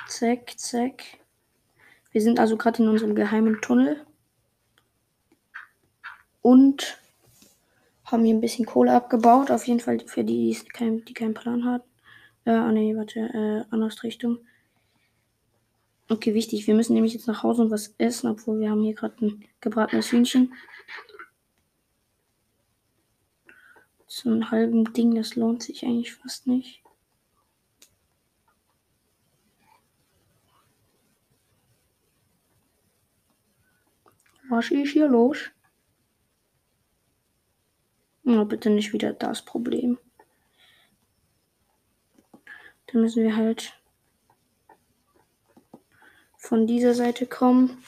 Zack, 0.09 0.59
zack. 0.59 1.03
Wir 2.13 2.23
sind 2.23 2.41
also 2.41 2.57
gerade 2.57 2.83
in 2.83 2.89
unserem 2.89 3.15
geheimen 3.15 3.61
Tunnel. 3.61 4.07
Und 6.41 6.99
haben 8.07 8.25
hier 8.25 8.35
ein 8.35 8.41
bisschen 8.41 8.65
Kohle 8.65 8.95
abgebaut. 8.95 9.51
Auf 9.51 9.67
jeden 9.67 9.81
Fall 9.81 10.01
für 10.01 10.25
die, 10.25 10.57
die, 10.59 10.69
kein, 10.71 11.05
die 11.05 11.13
keinen 11.13 11.35
Plan 11.35 11.67
hatten. 11.67 11.91
Äh, 12.47 12.53
ah, 12.53 12.73
nee, 12.73 12.97
warte, 12.97 13.21
äh, 13.21 13.75
anders 13.75 14.03
Richtung. 14.03 14.39
Okay, 16.09 16.35
wichtig. 16.35 16.67
Wir 16.67 16.75
müssen 16.75 16.95
nämlich 16.95 17.15
jetzt 17.15 17.27
nach 17.27 17.43
Hause 17.43 17.63
und 17.63 17.71
was 17.71 17.95
essen, 17.99 18.29
obwohl 18.29 18.61
wir 18.61 18.71
haben 18.71 18.83
hier 18.83 18.95
gerade 18.95 19.25
ein 19.25 19.45
gebratenes 19.61 20.13
Hühnchen. 20.13 20.53
So 24.07 24.31
ein 24.31 24.51
halben 24.51 24.93
Ding, 24.93 25.15
das 25.15 25.35
lohnt 25.35 25.63
sich 25.63 25.85
eigentlich 25.85 26.15
fast 26.15 26.47
nicht. 26.47 26.83
Was 34.51 34.71
ist 34.71 34.93
hier 34.93 35.09
los? 35.09 35.51
Oh, 38.27 38.45
bitte 38.45 38.71
nicht 38.71 38.93
wieder 38.93 39.13
das 39.15 39.43
Problem. 39.45 39.99
Dann 42.87 43.01
müssen 43.01 43.23
wir 43.23 43.35
halt 43.35 43.81
von 46.45 46.67
dieser 46.67 46.93
Seite 46.95 47.27
kommen. 47.27 47.83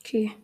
Okay. 0.00 0.36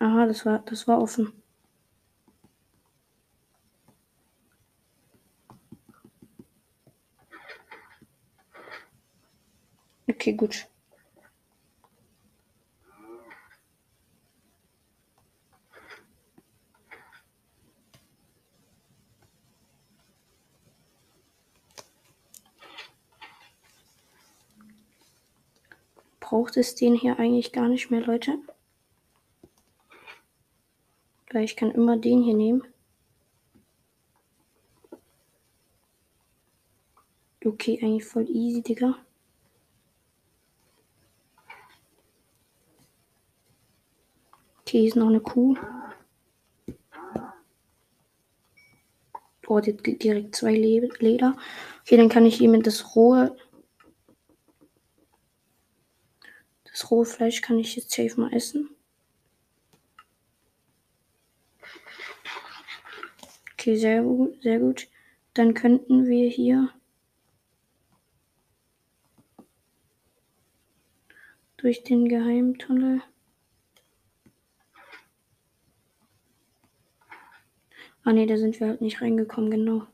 Aha, 0.00 0.26
das 0.26 0.44
war, 0.44 0.58
das 0.66 0.86
war 0.86 1.00
offen. 1.00 1.41
Okay, 10.08 10.32
gut. 10.34 10.66
Braucht 26.20 26.56
es 26.56 26.74
den 26.74 26.94
hier 26.94 27.18
eigentlich 27.18 27.52
gar 27.52 27.68
nicht 27.68 27.90
mehr, 27.90 28.00
Leute? 28.00 28.38
Weil 31.30 31.44
ich 31.44 31.56
kann 31.56 31.70
immer 31.70 31.96
den 31.96 32.22
hier 32.22 32.34
nehmen. 32.34 32.62
Okay, 37.44 37.78
eigentlich 37.82 38.04
voll 38.04 38.28
easy, 38.30 38.62
Digga. 38.62 38.96
Hier 44.72 44.88
ist 44.88 44.96
noch 44.96 45.08
eine 45.08 45.20
Kuh. 45.20 45.54
Oh, 49.46 49.60
direkt 49.60 50.34
zwei 50.34 50.54
Leder. 50.54 51.36
Okay, 51.82 51.98
dann 51.98 52.08
kann 52.08 52.24
ich 52.24 52.36
hiermit 52.36 52.66
das 52.66 52.96
rohe. 52.96 53.36
Das 56.64 56.90
rohe 56.90 57.04
Fleisch 57.04 57.42
kann 57.42 57.58
ich 57.58 57.76
jetzt 57.76 57.90
safe 57.90 58.18
mal 58.18 58.32
essen. 58.32 58.70
Okay, 63.52 63.76
sehr 63.76 64.02
sehr 64.40 64.58
gut. 64.58 64.88
Dann 65.34 65.52
könnten 65.52 66.06
wir 66.06 66.30
hier 66.30 66.70
durch 71.58 71.84
den 71.84 72.08
Geheimtunnel. 72.08 73.02
Ah 78.04 78.12
ne, 78.12 78.26
da 78.26 78.36
sind 78.36 78.58
wir 78.60 78.68
halt 78.68 78.80
nicht 78.80 79.00
reingekommen, 79.00 79.50
genau. 79.50 79.86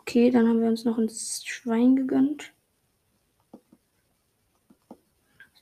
Okay, 0.00 0.30
dann 0.30 0.48
haben 0.48 0.60
wir 0.60 0.68
uns 0.68 0.84
noch 0.84 0.98
ein 0.98 1.08
Schwein 1.10 1.96
gegönnt. 1.96 2.52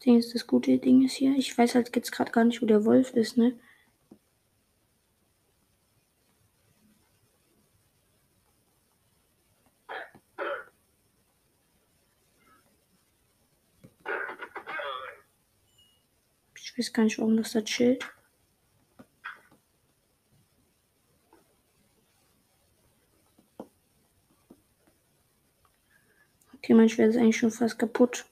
Ding 0.07 0.19
ist 0.19 0.35
das 0.35 0.47
gute 0.47 0.79
Ding 0.79 1.05
ist 1.05 1.15
hier. 1.15 1.35
Ich 1.37 1.57
weiß 1.59 1.75
halt 1.75 1.95
jetzt 1.97 2.13
gerade 2.13 2.31
gar 2.33 2.45
nicht, 2.45 2.63
wo 2.63 2.67
der 2.67 2.85
Wolf 2.85 3.13
ist, 3.15 3.37
ne? 3.37 3.59
Ich 16.55 16.76
weiß 16.87 16.93
gar 16.93 17.03
nicht, 17.05 17.19
warum 17.19 17.37
das 17.37 17.53
da 17.53 17.63
chillt. 17.63 18.05
Okay, 26.55 26.89
Schwert 26.89 27.11
ist 27.11 27.17
eigentlich 27.17 27.37
schon 27.37 27.51
fast 27.51 27.79
kaputt. 27.79 28.27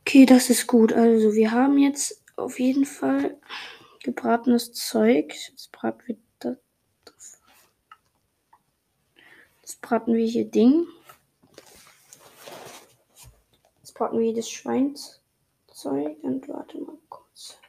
Okay, 0.00 0.26
das 0.26 0.50
ist 0.50 0.66
gut. 0.66 0.92
Also, 0.92 1.34
wir 1.34 1.52
haben 1.52 1.78
jetzt 1.78 2.22
auf 2.36 2.58
jeden 2.58 2.84
Fall 2.84 3.40
gebratenes 4.02 4.72
Zeug. 4.72 5.34
Jetzt 5.50 5.70
braten 5.72 6.02
wir 6.06 6.16
das. 6.40 7.40
Jetzt 9.60 9.80
braten 9.82 10.14
wir 10.14 10.26
hier 10.26 10.50
Ding. 10.50 10.86
Braten 14.00 14.18
wir 14.18 14.32
das 14.32 14.48
Schweinszeug. 14.48 16.16
Und 16.22 16.48
warte 16.48 16.80
mal 16.80 16.96
kurz. 17.10 17.60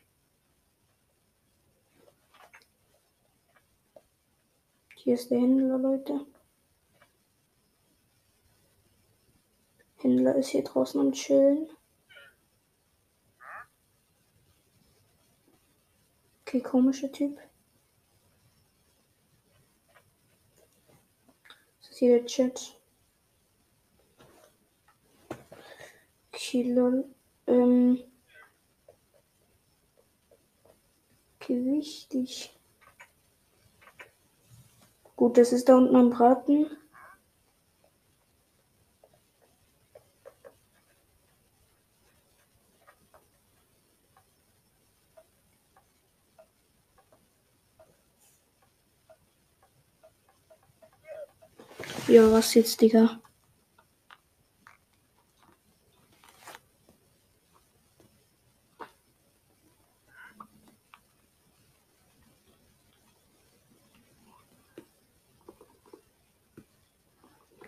Hier 4.96 5.15
ist 5.15 5.30
der 5.30 5.41
Händler, 5.41 5.78
Leute. 5.78 6.26
Händler 9.98 10.36
ist 10.38 10.48
hier 10.48 10.63
draußen 10.63 11.02
am 11.02 11.12
Chillen. 11.12 11.67
Okay, 16.44 16.62
komischer 16.62 17.12
Typ. 17.12 17.41
Das 21.82 21.89
ist 21.89 21.98
hier 21.98 22.20
der 22.20 22.26
Chat. 22.26 22.81
Lol. 26.63 27.06
Ähm. 27.47 27.99
Okay, 31.39 31.63
wichtig. 31.65 32.51
Gut, 35.15 35.38
das 35.38 35.51
ist 35.51 35.69
da 35.69 35.75
unten 35.77 35.95
am 35.95 36.10
Braten. 36.10 36.65
Ja, 52.08 52.32
was 52.32 52.54
jetzt, 52.56 52.82
Digga? 52.82 53.19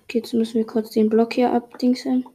Okay, 0.03 0.12
jetzt 0.23 0.33
müssen 0.33 0.55
wir 0.55 0.65
kurz 0.65 0.91
den 0.91 1.09
Block 1.09 1.33
hier 1.33 1.51
abdingsen. 1.51 2.25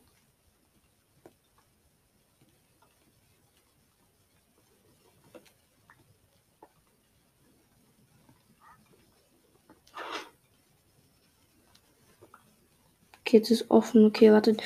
Okay, 13.20 13.38
jetzt 13.38 13.50
ist 13.50 13.70
offen. 13.70 14.04
Okay, 14.04 14.32
wartet. 14.32 14.62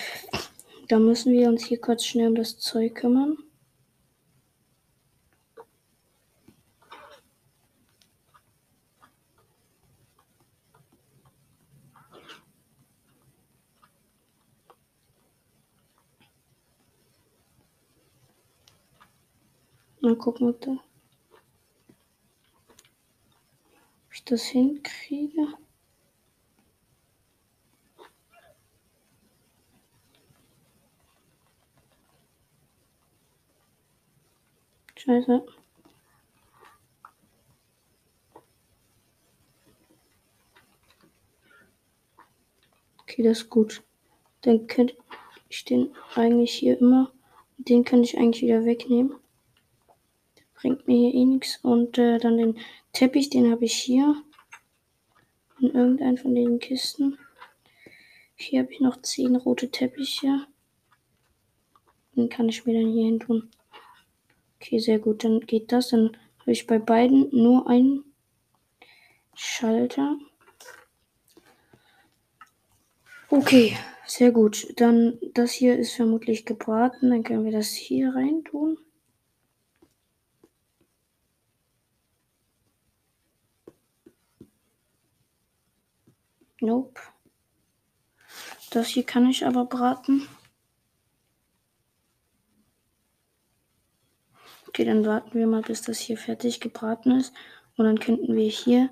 Da 0.89 0.99
müssen 0.99 1.33
wir 1.33 1.49
uns 1.49 1.65
hier 1.65 1.81
kurz 1.81 2.05
schnell 2.05 2.29
um 2.29 2.35
das 2.35 2.59
Zeug 2.59 2.97
kümmern. 2.97 3.39
gucken, 20.23 20.49
ob, 20.49 20.79
ich 24.13 24.25
das 24.25 24.45
hinkriege. 24.45 25.49
Scheiße. 34.97 35.45
Okay, 42.99 43.23
das 43.25 43.39
ist 43.39 43.51
gut. 43.51 43.83
Dann 44.43 44.69
könnte 44.69 44.97
ich 45.49 45.65
den 45.65 45.93
eigentlich 46.15 46.55
hier 46.55 46.79
immer. 46.79 47.11
Den 47.57 47.83
kann 47.85 48.05
ich 48.05 48.17
eigentlich 48.17 48.43
wieder 48.43 48.65
wegnehmen. 48.65 49.22
Bringt 50.63 50.87
mir 50.87 50.97
hier 51.11 51.15
eh 51.15 51.25
nichts. 51.25 51.59
Und 51.63 51.99
äh, 51.99 52.19
dann 52.19 52.39
den 52.39 52.57
Teppich, 52.93 53.31
den 53.31 53.51
habe 53.51 53.65
ich 53.65 53.75
hier. 53.75 54.23
In 55.61 55.71
irgendeinen 55.75 56.19
von 56.19 56.35
den 56.37 56.61
Kisten. 56.61 57.19
Hier 58.37 58.63
habe 58.63 58.73
ich 58.73 58.81
noch 58.81 59.03
zehn 59.03 59.35
rote 59.35 59.71
Teppiche. 59.73 60.47
Den 62.15 62.29
kann 62.29 62.49
ich 62.49 62.65
mir 62.65 62.81
dann 62.81 62.93
hier 62.93 63.07
hin 63.07 63.19
tun. 63.19 63.51
Okay, 64.57 64.79
sehr 64.79 65.01
gut. 65.01 65.25
Dann 65.25 65.41
geht 65.41 65.73
das. 65.73 65.89
Dann 65.89 66.17
habe 66.39 66.53
ich 66.53 66.69
bei 66.69 66.79
beiden 66.79 67.29
nur 67.33 67.69
einen 67.69 68.05
Schalter. 69.35 70.17
Okay, 73.31 73.77
sehr 74.07 74.31
gut. 74.31 74.75
Dann 74.77 75.19
das 75.35 75.51
hier 75.51 75.77
ist 75.77 75.95
vermutlich 75.95 76.45
gebraten. 76.45 77.11
Dann 77.11 77.25
können 77.25 77.45
wir 77.45 77.53
das 77.53 77.71
hier 77.71 78.15
rein 78.15 78.45
Nope. 86.63 87.01
Das 88.71 88.87
hier 88.87 89.05
kann 89.05 89.29
ich 89.29 89.45
aber 89.45 89.65
braten. 89.65 90.29
Okay, 94.69 94.85
dann 94.85 95.05
warten 95.05 95.37
wir 95.37 95.49
mal, 95.49 95.63
bis 95.63 95.83
das 95.83 95.99
hier 95.99 96.17
fertig 96.17 96.61
gebraten 96.61 97.11
ist. 97.11 97.35
Und 97.77 97.85
dann 97.85 97.99
könnten 97.99 98.37
wir 98.37 98.49
hier, 98.49 98.91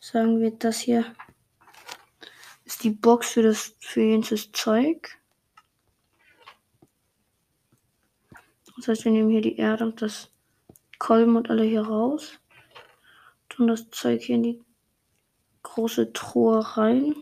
sagen 0.00 0.38
wir, 0.38 0.50
das 0.50 0.80
hier 0.80 1.16
ist 2.64 2.84
die 2.84 2.90
Box 2.90 3.30
für 3.30 3.42
das 3.42 3.74
für 3.80 4.02
jenes 4.02 4.52
Zeug. 4.52 5.18
Das 8.76 8.88
heißt, 8.88 9.04
wir 9.06 9.12
nehmen 9.12 9.30
hier 9.30 9.40
die 9.40 9.56
Erde 9.56 9.84
und 9.86 10.02
das 10.02 10.30
Kolben 10.98 11.36
und 11.36 11.48
alle 11.48 11.64
hier 11.64 11.82
raus. 11.82 12.38
Tun 13.48 13.68
das 13.68 13.90
Zeug 13.90 14.22
hier 14.22 14.36
in 14.36 14.42
die 14.42 14.62
große 15.74 16.12
Truhe 16.12 16.76
rein. 16.76 17.14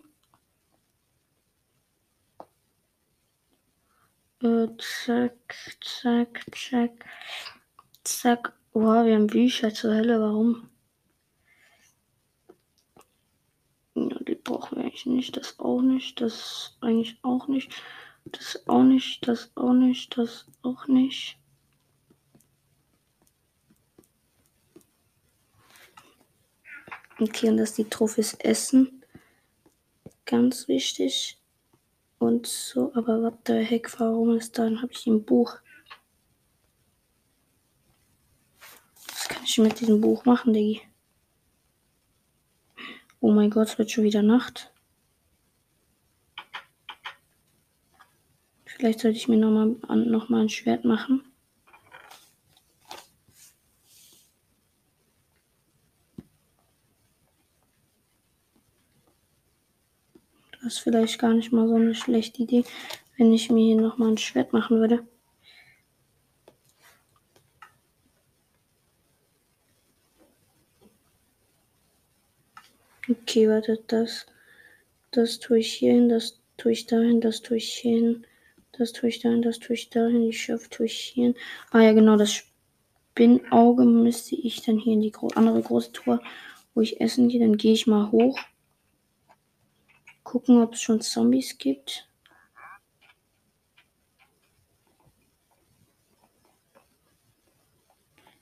Äh, 4.43 4.69
zack, 4.79 5.55
zack, 5.81 6.45
zack, 6.53 7.05
zack. 8.03 8.53
Wow, 8.73 9.05
wir 9.07 9.15
haben 9.15 9.27
Bücher 9.29 9.73
zur 9.73 9.95
Hölle. 9.95 10.21
Warum? 10.21 10.69
Ja, 13.95 14.19
die 14.21 14.35
brauchen 14.35 14.79
wir 14.79 14.85
eigentlich 14.85 15.07
nicht. 15.07 15.37
Das 15.37 15.59
auch 15.61 15.83
nicht. 15.83 16.21
Das 16.21 16.77
eigentlich 16.81 17.19
auch 17.23 17.47
nicht. 17.47 17.73
Das 18.25 18.67
auch 18.69 18.83
nicht. 18.83 19.29
Das 19.29 19.53
auch 19.57 19.73
nicht. 19.73 20.17
Das 20.17 20.47
auch 20.63 20.89
nicht. 20.89 21.40
Okay, 27.21 27.51
und 27.51 27.59
das 27.59 27.75
die 27.75 27.85
Trophys 27.85 28.33
Essen. 28.35 29.03
Ganz 30.25 30.69
wichtig. 30.69 31.39
Und 32.19 32.47
so, 32.47 32.93
aber 32.95 33.21
what 33.21 33.35
the 33.47 33.63
heck, 33.63 34.01
warum 34.01 34.37
ist 34.37 34.59
da? 34.59 34.65
Dann 34.65 34.81
habe 34.81 34.93
ich 34.93 35.07
ein 35.07 35.25
Buch. 35.25 35.59
Was 39.07 39.29
kann 39.29 39.45
ich 39.45 39.59
mit 39.59 39.81
diesem 39.81 40.01
Buch 40.01 40.25
machen, 40.25 40.55
Diggi? 40.55 40.81
Oh 43.21 43.33
mein 43.33 43.51
Gott, 43.51 43.69
es 43.69 43.79
wird 43.79 43.91
schon 43.91 44.05
wieder 44.05 44.23
Nacht. 44.23 44.73
Vielleicht 48.65 49.01
sollte 49.01 49.19
ich 49.19 49.29
mir 49.29 49.37
nochmal 49.37 49.77
noch 50.07 50.31
mal 50.31 50.41
ein 50.41 50.49
Schwert 50.49 50.87
machen. 50.87 51.30
Ist 60.71 60.79
vielleicht 60.79 61.19
gar 61.19 61.35
nicht 61.35 61.53
mal 61.53 61.67
so 61.67 61.75
eine 61.75 61.95
schlechte 61.95 62.43
Idee, 62.43 62.65
wenn 63.17 63.33
ich 63.33 63.51
mir 63.51 63.65
hier 63.65 63.81
nochmal 63.81 64.11
ein 64.11 64.19
Schwert 64.19 64.53
machen 64.53 64.79
würde. 64.79 65.05
Okay, 73.09 73.49
warte, 73.49 73.83
das, 73.89 74.27
das 75.11 75.41
tue 75.41 75.59
ich 75.59 75.73
hier 75.73 75.95
hin, 75.95 76.09
das 76.09 76.41
tue 76.57 76.71
ich 76.71 76.87
dahin, 76.87 77.21
das 77.21 77.43
tue 77.43 77.57
ich 77.57 77.73
hier 77.73 77.97
hin, 77.97 78.27
das 78.71 78.93
tue 78.93 79.09
ich 79.09 79.19
dahin, 79.19 79.43
das 79.43 79.59
tue 79.59 79.75
ich 79.75 79.91
dahin, 79.91 80.23
die 80.23 80.33
Schöpf 80.33 80.69
tue 80.69 80.87
ich 80.87 80.97
hier 80.97 81.25
hin. 81.25 81.35
Ah 81.73 81.81
ja, 81.81 81.93
genau, 81.93 82.17
das 82.17 82.33
Spinnauge 82.33 83.85
müsste 83.85 84.37
ich 84.37 84.63
dann 84.63 84.79
hier 84.79 84.93
in 84.93 85.01
die 85.01 85.13
andere 85.35 85.61
große 85.61 85.91
Tour, 85.91 86.23
wo 86.75 86.81
ich 86.81 87.01
essen 87.01 87.29
gehe. 87.29 87.41
Dann 87.41 87.57
gehe 87.57 87.73
ich 87.73 87.89
mal 87.89 88.13
hoch, 88.13 88.39
gucken, 90.31 90.63
ob 90.63 90.75
es 90.75 90.83
schon 90.83 91.01
Zombies 91.01 91.59
gibt. 91.59 92.09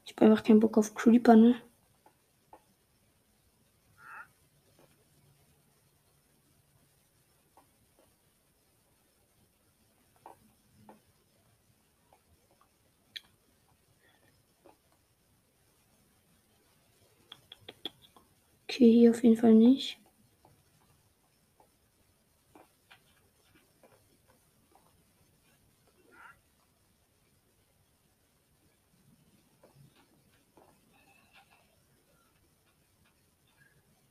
Ich 0.05 0.15
habe 0.15 0.27
einfach 0.27 0.45
keinen 0.45 0.61
Bock 0.61 0.77
auf 0.77 0.95
Creeper, 0.95 1.35
ne? 1.35 1.55
Okay, 18.65 18.93
hier 18.93 19.11
auf 19.13 19.23
jeden 19.25 19.39
Fall 19.39 19.55
nicht. 19.55 19.99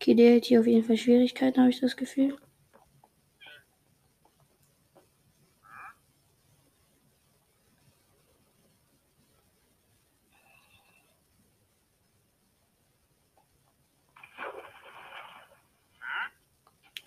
Okay, 0.08 0.16
der 0.16 0.38
hat 0.38 0.46
hier 0.46 0.62
auf 0.62 0.66
jeden 0.66 0.86
Fall 0.86 0.96
Schwierigkeiten, 0.96 1.60
habe 1.60 1.70
ich 1.70 1.82
das 1.82 1.98
Gefühl. 1.98 2.38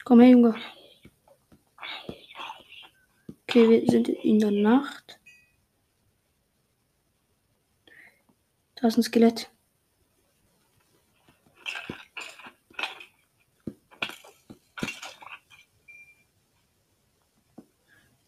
Komm 0.04 0.20
her, 0.20 0.28
Junge. 0.28 0.54
Okay, 3.44 3.66
wir 3.66 3.86
sind 3.90 4.10
in 4.10 4.40
der 4.40 4.50
Nacht. 4.50 5.18
Da 8.74 8.88
ist 8.88 8.98
ein 8.98 9.02
Skelett. 9.02 9.50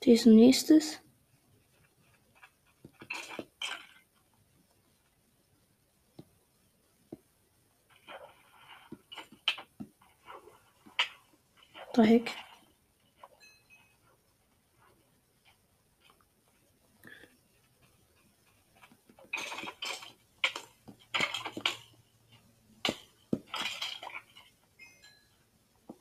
Hier 0.04 0.14
ist 0.14 0.26
nächstes. 0.26 1.00
Dreieck. 11.92 12.32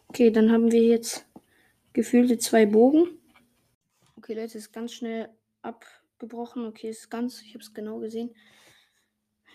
Okay, 0.08 0.32
dann 0.32 0.52
haben 0.52 0.72
wir 0.72 0.82
jetzt 0.82 1.28
gefühlte 1.94 2.40
zwei 2.40 2.66
Bogen. 2.66 3.21
Okay, 4.32 4.40
Leute, 4.40 4.60
ist 4.60 4.72
ganz 4.72 4.94
schnell 4.94 5.28
abgebrochen. 5.62 6.66
Okay, 6.66 6.90
ist 6.90 7.10
ganz, 7.10 7.42
ich 7.42 7.54
habe 7.54 7.60
es 7.60 7.74
genau 7.74 8.00
gesehen. 8.00 8.34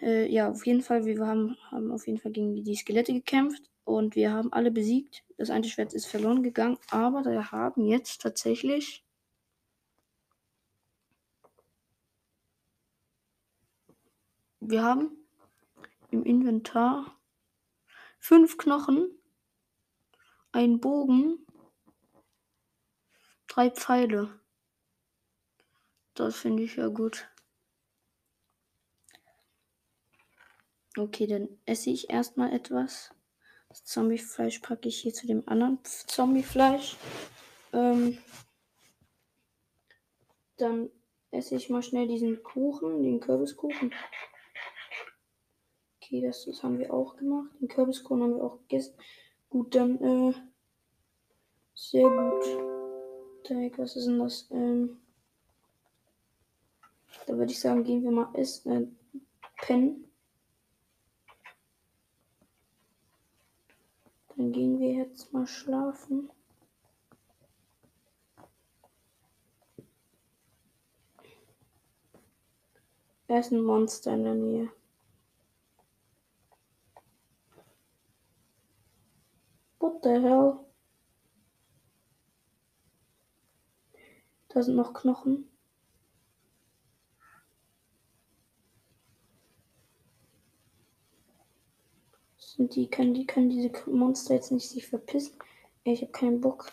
Äh, 0.02 0.30
ja, 0.30 0.50
auf 0.50 0.66
jeden 0.66 0.82
Fall, 0.82 1.06
wir 1.06 1.26
haben, 1.26 1.56
haben 1.70 1.90
auf 1.90 2.06
jeden 2.06 2.18
Fall 2.18 2.30
gegen 2.30 2.62
die 2.62 2.76
Skelette 2.76 3.14
gekämpft 3.14 3.70
und 3.84 4.16
wir 4.16 4.32
haben 4.32 4.52
alle 4.52 4.70
besiegt. 4.70 5.24
Das 5.38 5.48
eine 5.48 5.66
Schwert 5.66 5.94
ist 5.94 6.04
verloren 6.04 6.42
gegangen, 6.42 6.76
aber 6.90 7.24
wir 7.24 7.52
haben 7.52 7.86
jetzt 7.86 8.20
tatsächlich 8.20 9.02
wir 14.60 14.82
haben 14.82 15.16
im 16.10 16.22
Inventar 16.22 17.18
fünf 18.18 18.58
Knochen, 18.58 19.08
einen 20.52 20.80
Bogen, 20.80 21.46
drei 23.46 23.70
Pfeile. 23.70 24.38
Das 26.16 26.36
finde 26.36 26.62
ich 26.62 26.76
ja 26.76 26.88
gut. 26.88 27.28
Okay, 30.96 31.26
dann 31.26 31.48
esse 31.66 31.90
ich 31.90 32.08
erstmal 32.08 32.54
etwas. 32.54 33.10
Das 33.68 33.84
Zombiefleisch 33.84 34.60
packe 34.60 34.88
ich 34.88 34.98
hier 34.98 35.12
zu 35.12 35.26
dem 35.26 35.46
anderen 35.46 35.78
Zombiefleisch. 35.84 36.96
Ähm, 37.74 38.16
dann 40.56 40.88
esse 41.32 41.56
ich 41.56 41.68
mal 41.68 41.82
schnell 41.82 42.08
diesen 42.08 42.42
Kuchen, 42.42 43.02
den 43.02 43.20
Kürbiskuchen. 43.20 43.92
Okay, 46.00 46.22
das, 46.22 46.46
das 46.46 46.62
haben 46.62 46.78
wir 46.78 46.94
auch 46.94 47.16
gemacht. 47.16 47.50
Den 47.60 47.68
Kürbiskuchen 47.68 48.22
haben 48.22 48.36
wir 48.36 48.44
auch 48.44 48.60
gegessen. 48.60 48.94
Gut, 49.50 49.74
dann, 49.74 50.00
äh, 50.00 50.34
sehr 51.74 52.08
gut. 52.08 53.46
Direkt, 53.46 53.76
was 53.76 53.96
ist 53.96 54.06
denn 54.06 54.18
das? 54.18 54.48
Ähm, 54.50 54.98
da 57.26 57.36
würde 57.36 57.52
ich 57.52 57.60
sagen, 57.60 57.84
gehen 57.84 58.02
wir 58.02 58.10
mal 58.10 58.34
essen, 58.34 58.72
äh, 58.72 59.20
pennen. 59.56 60.06
Dann 64.36 64.52
gehen 64.52 64.78
wir 64.78 64.92
jetzt 64.92 65.32
mal 65.32 65.46
schlafen. 65.46 66.30
Er 73.28 73.40
ist 73.40 73.50
ein 73.50 73.62
Monster 73.62 74.14
in 74.14 74.24
der 74.24 74.34
Nähe. 74.34 74.72
What 79.80 80.02
the 80.02 80.10
hell? 80.10 80.58
Da 84.48 84.62
sind 84.62 84.76
noch 84.76 84.94
Knochen. 84.94 85.55
Die, 92.58 92.88
können 92.88 93.14
die, 93.14 93.26
können 93.26 93.50
diese 93.50 93.70
Monster 93.90 94.34
jetzt 94.34 94.52
nicht 94.52 94.68
sich 94.68 94.86
verpissen? 94.86 95.38
Ich 95.84 96.02
habe 96.02 96.12
keinen 96.12 96.40
Bock. 96.40 96.72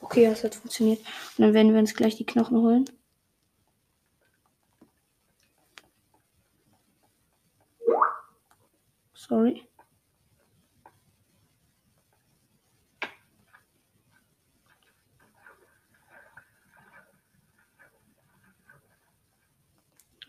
Okay, 0.00 0.26
das 0.26 0.44
hat 0.44 0.54
funktioniert. 0.54 1.00
Und 1.38 1.44
dann 1.44 1.54
werden 1.54 1.72
wir 1.72 1.80
uns 1.80 1.94
gleich 1.94 2.16
die 2.16 2.26
Knochen 2.26 2.58
holen. 2.58 2.84
Sorry. 9.14 9.62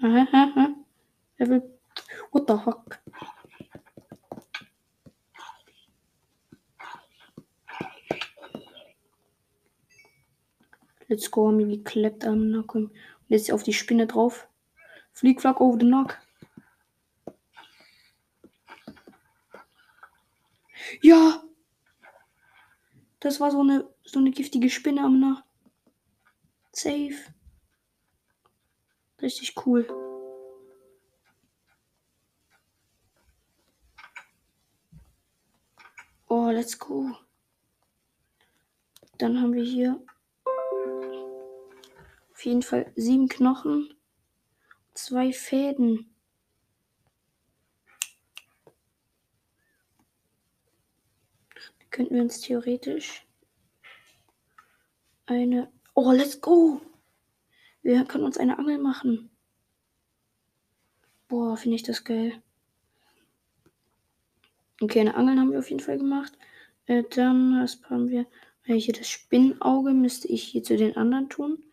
Aha, 0.04 0.28
aha. 0.32 0.76
Every... 1.38 1.62
What 2.32 2.48
the 2.48 2.58
fuck? 2.58 3.00
Geklappt 11.72 12.26
am 12.26 12.52
Nacken. 12.52 12.88
Und 12.88 12.96
jetzt 13.28 13.52
auf 13.52 13.64
die 13.64 13.74
Spinne 13.74 14.08
drauf. 14.08 14.48
Flieg, 15.14 15.42
flag 15.42 15.60
over 15.60 15.78
the 15.80 15.86
knock. 15.86 16.18
Ja! 21.02 21.44
Das 23.20 23.40
war 23.40 23.52
so 23.52 23.62
eine, 23.62 23.88
so 24.04 24.20
eine 24.20 24.32
giftige 24.32 24.70
Spinne 24.70 25.04
am 25.04 25.20
Nacht. 25.20 25.44
Safe. 26.74 27.16
Richtig 29.22 29.56
cool. 29.66 29.88
Oh, 36.28 36.50
let's 36.50 36.80
go. 36.80 37.12
Dann 39.18 39.40
haben 39.40 39.54
wir 39.54 39.64
hier 39.64 40.02
auf 42.42 42.46
jeden 42.48 42.64
Fall 42.64 42.92
sieben 42.96 43.30
Knochen, 43.30 43.94
zwei 44.96 45.32
Fäden. 45.32 46.12
Könnten 51.92 52.16
wir 52.16 52.24
uns 52.24 52.42
theoretisch 52.42 53.28
eine. 55.28 55.72
Oh, 55.94 56.12
let's 56.12 56.42
go! 56.42 56.82
Wir 57.84 58.06
können 58.06 58.24
uns 58.24 58.40
eine 58.40 58.58
Angel 58.58 58.80
machen. 58.80 59.30
Boah, 61.28 61.56
finde 61.58 61.76
ich 61.76 61.84
das 61.84 62.04
geil. 62.04 62.42
Okay, 64.82 65.02
eine 65.02 65.14
Angel 65.14 65.38
haben 65.38 65.52
wir 65.52 65.60
auf 65.60 65.70
jeden 65.70 65.84
Fall 65.84 66.00
gemacht. 66.00 66.36
Äh, 66.88 67.04
dann, 67.12 67.62
was 67.62 67.80
haben 67.84 68.10
wir? 68.10 68.26
Äh, 68.64 68.80
hier 68.80 68.96
das 68.96 69.08
Spinnenauge 69.10 69.92
müsste 69.92 70.28
ich 70.28 70.42
hier 70.42 70.64
zu 70.64 70.76
den 70.76 70.98
anderen 70.98 71.30
tun. 71.30 71.64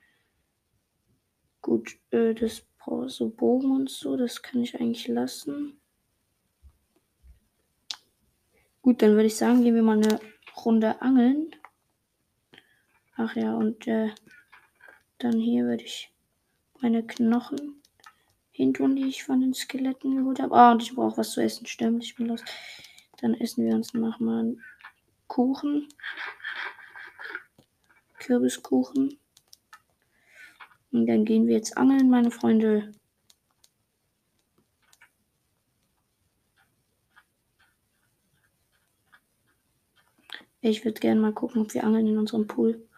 Gut, 1.63 1.99
äh, 2.11 2.35
das 2.35 2.63
braucht 2.79 3.11
so 3.11 3.29
Bogen 3.29 3.71
und 3.71 3.91
so, 3.91 4.17
das 4.17 4.43
kann 4.43 4.63
ich 4.63 4.81
eigentlich 4.81 5.09
lassen. 5.09 5.81
Gut, 8.83 9.03
dann 9.03 9.13
würde 9.13 9.27
ich 9.27 9.37
sagen, 9.37 9.63
gehen 9.63 9.75
wir 9.75 9.83
mal 9.83 9.99
eine 9.99 10.21
Runde 10.65 11.03
angeln. 11.03 11.55
Ach 13.17 13.35
ja, 13.37 13.55
und 13.55 13.87
äh, 13.87 14.11
dann 15.19 15.39
hier 15.39 15.65
würde 15.65 15.85
ich 15.85 16.13
meine 16.81 17.05
Knochen 17.05 17.83
hintun, 18.53 18.97
die 18.97 19.07
ich 19.07 19.25
von 19.25 19.41
den 19.41 19.55
Skeletten 19.55 20.17
geholt 20.17 20.41
habe. 20.41 20.55
Ah, 20.55 20.73
und 20.73 20.83
ich 20.83 20.95
brauche 20.95 21.19
was 21.19 21.33
zu 21.33 21.41
essen. 21.41 21.67
Stimmt, 21.67 22.05
ich 22.05 22.15
bin 22.15 22.27
los. 22.27 22.45
Dann 23.21 23.35
essen 23.35 23.65
wir 23.65 23.75
uns 23.75 23.95
nochmal 23.95 24.41
einen 24.41 24.65
Kuchen. 25.27 25.89
Kürbiskuchen. 28.19 29.19
Und 30.91 31.07
dann 31.07 31.25
gehen 31.25 31.47
wir 31.47 31.55
jetzt 31.57 31.77
angeln, 31.77 32.09
meine 32.11 32.31
Freunde. 32.31 32.93
Ich 40.61 40.85
würde 40.85 41.01
gerne 41.01 41.21
mal 41.21 41.33
gucken, 41.33 41.63
ob 41.63 41.75
wir 41.75 41.85
angeln 41.85 42.07
in 42.07 42.19
unserem 42.19 42.47
Pool. 42.47 42.89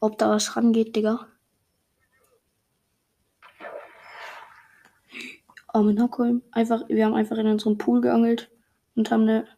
Ob 0.00 0.16
da 0.18 0.30
was 0.30 0.56
rangeht, 0.56 0.94
Digga. 0.94 1.26
Arme 5.66 5.92
Nackholm. 5.92 6.42
Einfach, 6.52 6.88
wir 6.88 7.04
haben 7.04 7.14
einfach 7.14 7.36
in 7.36 7.46
unserem 7.48 7.78
Pool 7.78 8.00
geangelt 8.00 8.50
und 8.94 9.10
haben 9.10 9.22
eine 9.22 9.57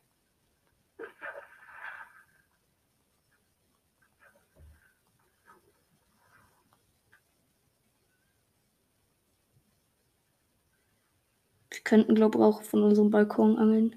könnten, 11.91 12.15
glaube 12.15 12.39
ich, 12.39 12.45
auch 12.45 12.63
von 12.63 12.85
unserem 12.85 13.11
Balkon 13.11 13.59
angeln. 13.59 13.97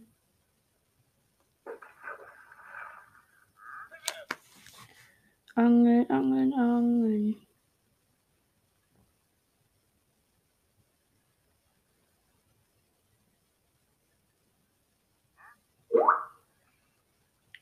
Angeln, 5.54 6.10
angeln, 6.10 6.54
angeln. 6.54 7.36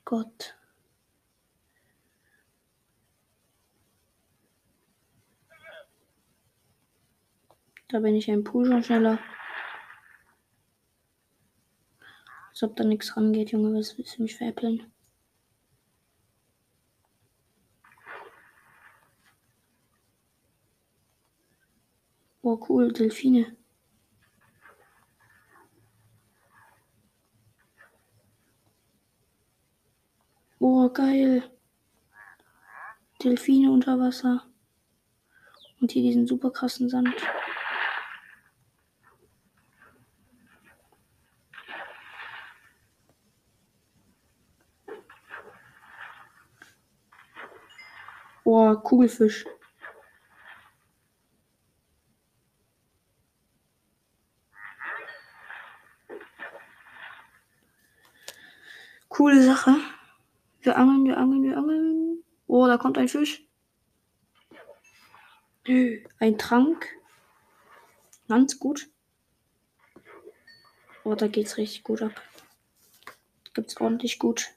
Gott. 0.06 0.56
Da 7.88 8.00
bin 8.00 8.14
ich 8.14 8.30
ein 8.30 8.44
Pool 8.44 8.64
schon 8.64 8.82
schneller. 8.82 9.18
Ob 12.62 12.76
da 12.76 12.84
nichts 12.84 13.16
rangeht, 13.16 13.50
Junge. 13.50 13.76
Was 13.76 13.98
willst 13.98 14.18
du 14.18 14.22
mich 14.22 14.36
veräppeln? 14.36 14.86
Oh, 22.42 22.58
cool. 22.68 22.92
Delfine. 22.92 23.56
Oh, 30.60 30.88
geil. 30.90 31.42
Delfine 33.22 33.72
unter 33.72 33.98
Wasser. 33.98 34.46
Und 35.80 35.90
hier 35.90 36.02
diesen 36.02 36.28
super 36.28 36.52
krassen 36.52 36.88
Sand. 36.88 37.14
Oh, 48.44 48.76
Kugelfisch. 48.92 49.46
Coole 59.08 59.42
Sache. 59.42 59.76
Wir 60.60 60.76
angeln, 60.76 61.06
wir 61.06 61.16
angeln, 61.16 61.42
wir 61.42 61.56
angeln. 61.56 62.22
Oh, 62.46 62.66
da 62.66 62.76
kommt 62.76 62.98
ein 62.98 63.08
Fisch. 63.08 63.42
Ein 65.66 66.36
Trank. 66.36 66.86
Ganz 68.28 68.58
gut. 68.58 68.90
Oh, 71.04 71.14
da 71.14 71.28
geht's 71.28 71.56
richtig 71.56 71.82
gut 71.82 72.02
ab. 72.02 72.20
Gibt's 73.54 73.80
ordentlich 73.80 74.18
gut. 74.18 74.50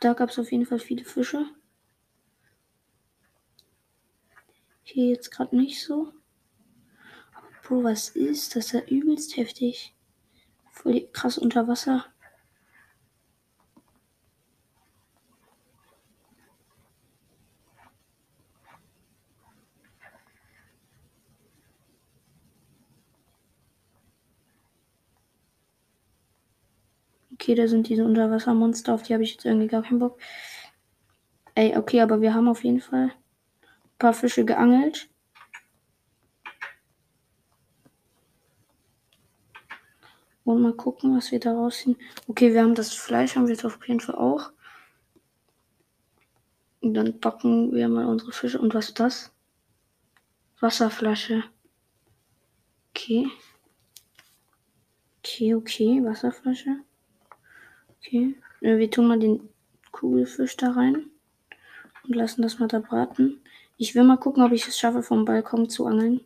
Da 0.00 0.12
gab 0.12 0.30
es 0.30 0.38
auf 0.38 0.52
jeden 0.52 0.66
Fall 0.66 0.78
viele 0.78 1.04
Fische. 1.04 1.46
Hier 4.82 5.08
jetzt 5.08 5.30
gerade 5.30 5.56
nicht 5.56 5.82
so. 5.82 6.12
Aber 7.34 7.48
Bro, 7.62 7.84
was 7.84 8.10
ist 8.10 8.54
das? 8.56 8.66
ist 8.66 8.72
ja 8.72 8.80
übelst 8.86 9.36
heftig. 9.36 9.94
Voll 10.72 11.08
krass 11.12 11.38
unter 11.38 11.66
Wasser. 11.68 12.06
Okay, 27.44 27.54
da 27.56 27.68
sind 27.68 27.90
diese 27.90 28.06
Unterwassermonster, 28.06 28.94
auf 28.94 29.02
die 29.02 29.12
habe 29.12 29.22
ich 29.22 29.32
jetzt 29.32 29.44
irgendwie 29.44 29.66
gar 29.66 29.82
keinen 29.82 29.98
Bock. 29.98 30.18
Ey, 31.54 31.76
okay, 31.76 32.00
aber 32.00 32.22
wir 32.22 32.32
haben 32.32 32.48
auf 32.48 32.64
jeden 32.64 32.80
Fall 32.80 33.08
ein 33.10 33.98
paar 33.98 34.14
Fische 34.14 34.46
geangelt. 34.46 35.10
Und 40.44 40.62
mal 40.62 40.72
gucken, 40.72 41.14
was 41.14 41.32
wir 41.32 41.38
daraus 41.38 41.80
ziehen. 41.80 41.98
Okay, 42.28 42.54
wir 42.54 42.62
haben 42.62 42.74
das 42.74 42.94
Fleisch, 42.94 43.36
haben 43.36 43.46
wir 43.46 43.52
jetzt 43.52 43.66
auf 43.66 43.78
jeden 43.86 44.00
Fall 44.00 44.14
auch. 44.14 44.50
Und 46.80 46.94
dann 46.94 47.20
backen 47.20 47.74
wir 47.74 47.90
mal 47.90 48.06
unsere 48.06 48.32
Fische. 48.32 48.58
Und 48.58 48.72
was 48.72 48.88
ist 48.88 49.00
das? 49.00 49.34
Wasserflasche. 50.60 51.44
Okay. 52.88 53.26
Okay, 55.18 55.54
okay, 55.54 56.02
Wasserflasche. 56.02 56.78
Okay. 58.06 58.34
Wir 58.60 58.90
tun 58.90 59.08
mal 59.08 59.18
den 59.18 59.48
Kugelfisch 59.90 60.56
da 60.56 60.72
rein 60.72 61.06
und 62.04 62.14
lassen 62.14 62.42
das 62.42 62.58
mal 62.58 62.68
da 62.68 62.80
braten. 62.80 63.40
Ich 63.78 63.94
will 63.94 64.04
mal 64.04 64.18
gucken, 64.18 64.42
ob 64.42 64.52
ich 64.52 64.66
es 64.68 64.78
schaffe, 64.78 65.02
vom 65.02 65.24
Balkon 65.24 65.70
zu 65.70 65.86
angeln. 65.86 66.20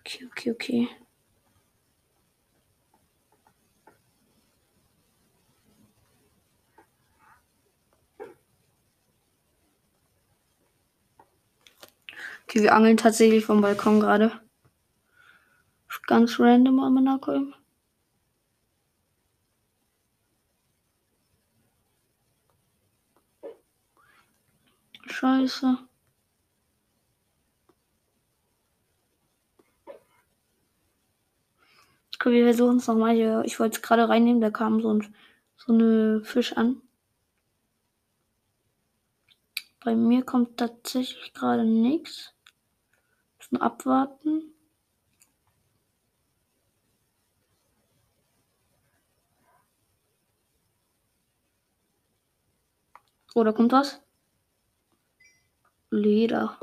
Okay, 0.00 0.26
okay, 0.26 0.50
okay. 0.50 0.88
Okay, 12.48 12.62
wir 12.62 12.74
angeln 12.74 12.96
tatsächlich 12.96 13.44
vom 13.44 13.60
Balkon 13.62 14.00
gerade. 14.00 14.32
Ganz 16.06 16.38
random 16.38 16.80
am 16.80 16.94
Monaco. 16.94 17.52
Scheiße. 25.06 25.78
Okay, 32.14 32.32
wir 32.32 32.44
versuchen 32.44 32.76
es 32.76 32.86
nochmal. 32.86 33.44
Ich 33.44 33.58
wollte 33.58 33.76
es 33.76 33.82
gerade 33.82 34.08
reinnehmen, 34.08 34.40
da 34.40 34.50
kam 34.50 34.80
so 34.80 34.92
ein 34.94 35.14
so 35.56 35.72
eine 35.72 36.22
Fisch 36.24 36.56
an. 36.56 36.82
Bei 39.84 39.94
mir 39.94 40.24
kommt 40.24 40.56
tatsächlich 40.58 41.32
gerade 41.34 41.64
nichts. 41.64 42.32
Müssen 43.38 43.56
abwarten. 43.58 44.51
Oder 53.34 53.52
kommt 53.52 53.72
was? 53.72 54.00
Leder. 55.90 56.58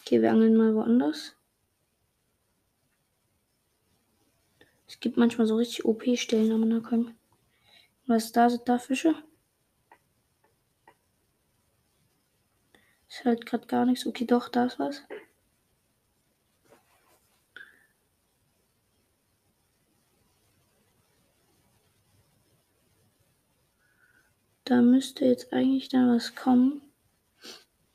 Okay, 0.00 0.22
wir 0.22 0.30
angeln 0.30 0.56
mal 0.56 0.74
woanders. 0.74 1.36
Es 4.86 4.98
gibt 5.00 5.16
manchmal 5.16 5.46
so 5.46 5.56
richtig 5.56 5.84
OP-Stellen 5.84 6.50
am 6.50 6.66
Nacken. 6.66 7.14
Was 8.06 8.24
ist 8.26 8.36
da? 8.36 8.48
Sind 8.48 8.68
da 8.68 8.78
Fische? 8.78 9.14
Ist 13.08 13.24
halt 13.24 13.46
gerade 13.46 13.66
gar 13.66 13.84
nichts. 13.84 14.06
Okay, 14.06 14.24
doch, 14.24 14.48
da 14.48 14.64
ist 14.64 14.78
was. 14.78 15.02
Da 24.68 24.82
müsste 24.82 25.24
jetzt 25.24 25.50
eigentlich 25.54 25.88
dann 25.88 26.14
was 26.14 26.34
kommen. 26.34 26.82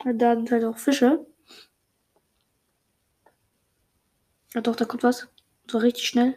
Da 0.03 0.35
sind 0.35 0.49
halt 0.49 0.63
auch 0.63 0.79
Fische. 0.79 1.23
Ja 4.55 4.61
doch, 4.61 4.75
da 4.75 4.85
kommt 4.85 5.03
was. 5.03 5.27
So 5.69 5.77
richtig 5.77 6.07
schnell. 6.07 6.35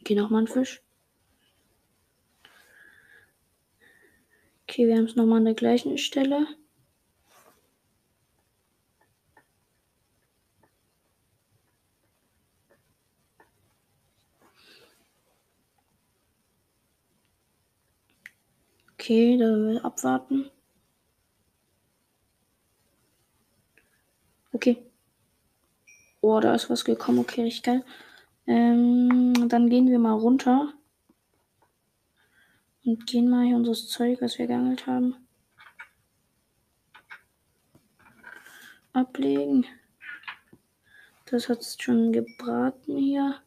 Okay, 0.00 0.16
nochmal 0.16 0.42
ein 0.42 0.48
Fisch. 0.48 0.82
Okay, 4.64 4.88
wir 4.88 4.96
haben 4.96 5.04
es 5.04 5.14
nochmal 5.14 5.38
an 5.38 5.44
der 5.44 5.54
gleichen 5.54 5.96
Stelle. 5.96 6.48
Okay, 19.04 19.36
da 19.36 19.44
wir 19.44 19.84
abwarten. 19.84 20.50
Okay. 24.54 24.82
Oh, 26.22 26.40
da 26.40 26.54
ist 26.54 26.70
was 26.70 26.86
gekommen. 26.86 27.18
Okay, 27.18 27.42
richtig 27.42 27.64
geil. 27.64 27.84
Ähm, 28.46 29.46
dann 29.50 29.68
gehen 29.68 29.90
wir 29.90 29.98
mal 29.98 30.14
runter. 30.14 30.72
Und 32.86 33.06
gehen 33.06 33.28
mal 33.28 33.44
hier 33.44 33.56
unser 33.56 33.74
Zeug, 33.74 34.22
was 34.22 34.38
wir 34.38 34.46
geangelt 34.46 34.86
haben. 34.86 35.16
Ablegen. 38.94 39.66
Das 41.26 41.50
hat 41.50 41.60
es 41.60 41.76
schon 41.78 42.10
gebraten 42.10 42.96
hier. 42.96 43.42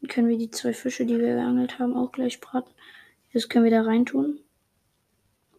Dann 0.00 0.08
können 0.08 0.28
wir 0.28 0.38
die 0.38 0.50
zwei 0.50 0.72
Fische, 0.72 1.04
die 1.04 1.18
wir 1.18 1.34
geangelt 1.34 1.78
haben, 1.78 1.94
auch 1.94 2.10
gleich 2.10 2.40
braten. 2.40 2.72
Das 3.32 3.48
können 3.48 3.64
wir 3.64 3.70
da 3.70 3.82
reintun. 3.82 4.40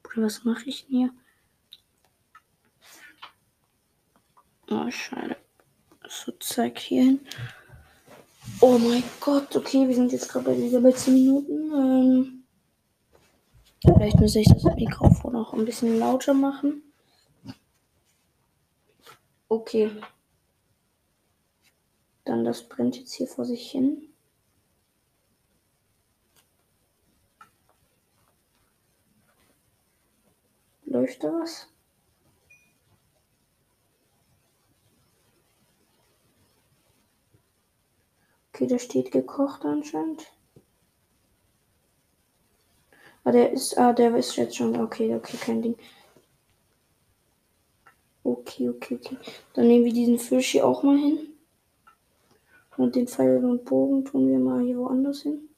Oder 0.03 0.23
was 0.23 0.43
mache 0.43 0.69
ich 0.69 0.85
denn 0.85 0.97
hier? 0.97 1.09
Oh, 4.71 4.89
schade. 4.91 5.37
So, 6.07 6.31
zeig 6.39 6.79
hier 6.79 7.03
hin. 7.03 7.19
Oh 8.61 8.77
mein 8.77 9.03
Gott, 9.19 9.55
okay, 9.55 9.87
wir 9.87 9.95
sind 9.95 10.11
jetzt 10.11 10.29
gerade 10.29 10.57
wieder 10.57 10.81
bei 10.81 10.91
10 10.91 11.13
Minuten. 11.13 11.71
Ähm, 11.73 12.43
vielleicht 13.83 14.19
muss 14.19 14.35
ich 14.35 14.47
das 14.47 14.63
Mikrofon 14.75 15.35
auch 15.35 15.53
ein 15.53 15.65
bisschen 15.65 15.97
lauter 15.99 16.33
machen. 16.33 16.83
Okay. 19.47 19.91
Dann 22.25 22.43
das 22.43 22.67
brennt 22.67 22.97
jetzt 22.97 23.13
hier 23.13 23.27
vor 23.27 23.45
sich 23.45 23.71
hin. 23.71 24.08
Läuft 30.89 31.23
da 31.23 31.31
was? 31.31 31.67
Okay, 38.51 38.65
da 38.65 38.79
steht 38.79 39.11
gekocht 39.11 39.65
anscheinend. 39.65 40.25
Ah, 43.23 43.31
der 43.31 43.51
ist, 43.51 43.77
ah, 43.77 43.93
der 43.93 44.15
ist 44.15 44.35
jetzt 44.35 44.55
schon, 44.55 44.75
okay, 44.81 45.13
okay, 45.13 45.37
kein 45.37 45.61
Ding. 45.61 45.77
Okay, 48.23 48.69
okay, 48.69 48.95
okay. 48.95 49.17
Dann 49.53 49.67
nehmen 49.67 49.85
wir 49.85 49.93
diesen 49.93 50.17
Fisch 50.17 50.53
hier 50.53 50.65
auch 50.65 50.81
mal 50.81 50.97
hin. 50.97 51.19
Und 52.77 52.95
den 52.95 53.07
Pfeil 53.07 53.45
und 53.45 53.63
Bogen 53.65 54.05
tun 54.05 54.27
wir 54.27 54.39
mal 54.39 54.63
hier 54.63 54.79
woanders 54.79 55.21
hin. 55.21 55.49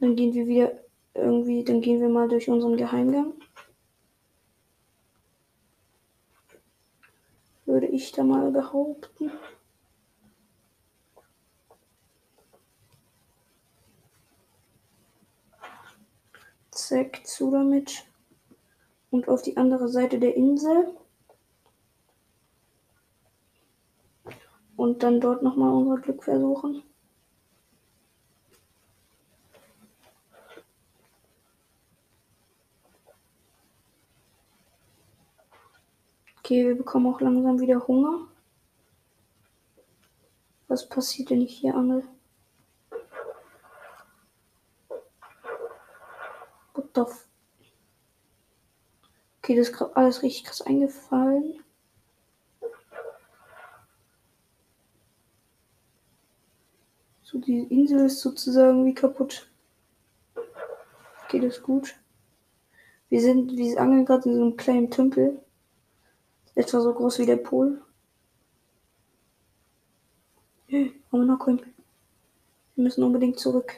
Dann 0.00 0.14
gehen 0.16 0.34
wir 0.34 0.46
wieder 0.46 0.72
irgendwie, 1.14 1.64
dann 1.64 1.80
gehen 1.80 2.02
wir 2.02 2.10
mal 2.10 2.28
durch 2.28 2.50
unseren 2.50 2.76
Geheimgang. 2.76 3.32
Würde 7.76 7.88
ich 7.88 8.10
da 8.10 8.24
mal 8.24 8.50
behaupten. 8.52 9.30
Zack, 16.70 17.26
zu 17.26 17.50
damit. 17.50 18.06
Und 19.10 19.28
auf 19.28 19.42
die 19.42 19.58
andere 19.58 19.90
Seite 19.90 20.18
der 20.18 20.36
Insel. 20.36 20.96
Und 24.76 25.02
dann 25.02 25.20
dort 25.20 25.42
nochmal 25.42 25.74
unser 25.74 25.98
Glück 26.00 26.24
versuchen. 26.24 26.82
Okay, 36.46 36.64
wir 36.64 36.76
bekommen 36.76 37.12
auch 37.12 37.20
langsam 37.20 37.58
wieder 37.58 37.88
Hunger. 37.88 38.28
Was 40.68 40.88
passiert, 40.88 41.32
ich 41.32 41.58
hier 41.58 41.74
angel? 41.74 42.04
What 46.74 46.88
the 46.94 47.00
f 47.00 47.26
Okay, 49.42 49.56
das 49.56 49.70
ist 49.70 49.72
gerade 49.74 49.96
alles 49.96 50.22
richtig 50.22 50.44
krass 50.44 50.62
eingefallen. 50.62 51.64
So, 57.22 57.38
die 57.40 57.64
Insel 57.64 58.06
ist 58.06 58.20
sozusagen 58.20 58.84
wie 58.84 58.94
kaputt. 58.94 59.50
Okay, 61.24 61.40
das 61.40 61.60
gut. 61.60 61.96
Wir 63.08 63.20
sind, 63.20 63.50
wir 63.56 63.80
angeln 63.80 64.04
gerade 64.04 64.28
in 64.28 64.36
so 64.36 64.42
einem 64.42 64.56
kleinen 64.56 64.92
Tümpel. 64.92 65.42
Etwa 66.56 66.80
so 66.80 66.92
groß 66.92 67.18
wie 67.20 67.26
der 67.26 67.36
Pol. 67.36 67.80
Aber 71.10 71.24
noch 71.24 71.46
Wir 71.46 71.62
müssen 72.74 73.04
unbedingt 73.04 73.38
zurück. 73.38 73.74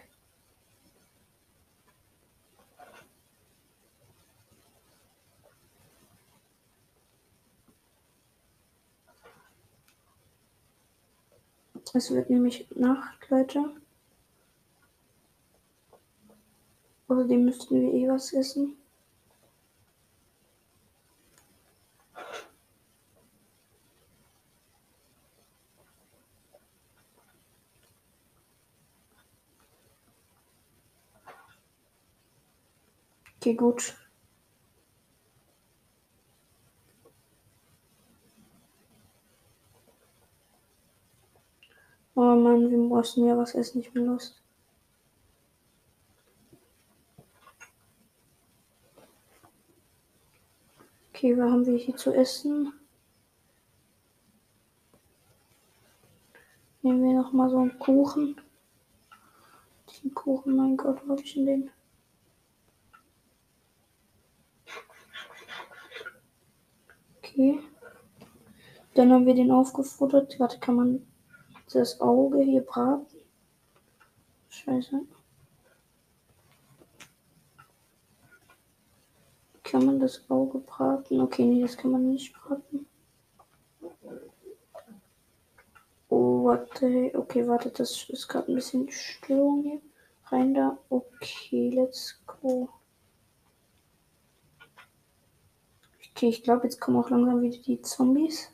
Es 11.92 12.12
wird 12.12 12.30
nämlich 12.30 12.70
Nacht, 12.76 13.28
Leute. 13.28 13.74
Außerdem 17.08 17.44
müssten 17.44 17.80
wir 17.80 17.92
eh 17.92 18.08
was 18.08 18.32
essen. 18.32 18.77
Okay, 33.48 33.56
gut. 33.56 33.94
Oh 42.14 42.20
Mann, 42.20 42.70
wir 42.70 42.76
mussten 42.76 43.26
ja 43.26 43.38
was 43.38 43.54
essen, 43.54 43.80
ich 43.80 43.90
bin 43.90 44.04
Lust. 44.04 44.42
Okay, 51.08 51.34
was 51.38 51.50
haben 51.50 51.64
wir 51.64 51.78
hier 51.78 51.96
zu 51.96 52.12
essen? 52.12 52.74
Nehmen 56.82 57.02
wir 57.02 57.14
noch 57.14 57.32
mal 57.32 57.48
so 57.48 57.56
einen 57.60 57.78
Kuchen. 57.78 58.38
Den 60.02 60.12
Kuchen, 60.12 60.54
mein 60.54 60.76
Gott, 60.76 61.00
wo 61.06 61.12
habe 61.12 61.22
ich 61.22 61.32
denn 61.32 61.46
den? 61.46 61.77
Okay. 67.38 67.60
Dann 68.94 69.12
haben 69.12 69.24
wir 69.24 69.34
den 69.34 69.52
aufgefuttert. 69.52 70.40
Warte, 70.40 70.58
kann 70.58 70.74
man 70.74 71.06
das 71.72 72.00
Auge 72.00 72.40
hier 72.40 72.62
braten? 72.62 73.06
Scheiße. 74.48 75.02
Kann 79.62 79.86
man 79.86 80.00
das 80.00 80.28
Auge 80.28 80.58
braten? 80.58 81.20
Okay, 81.20 81.44
nee, 81.44 81.62
das 81.62 81.76
kann 81.76 81.92
man 81.92 82.08
nicht 82.08 82.34
braten. 82.34 82.86
Oh, 86.08 86.44
warte. 86.44 87.12
Okay, 87.14 87.46
warte, 87.46 87.70
das 87.70 88.08
ist 88.08 88.26
gerade 88.26 88.50
ein 88.50 88.56
bisschen 88.56 88.90
Störung 88.90 89.62
hier. 89.62 89.80
Rein 90.24 90.54
da. 90.54 90.76
Okay, 90.88 91.70
let's 91.70 92.20
go. 92.26 92.68
Okay, 96.18 96.30
ich 96.30 96.42
glaube, 96.42 96.64
jetzt 96.64 96.80
kommen 96.80 96.96
auch 96.96 97.10
langsam 97.10 97.40
wieder 97.42 97.58
die 97.58 97.80
Zombies. 97.80 98.50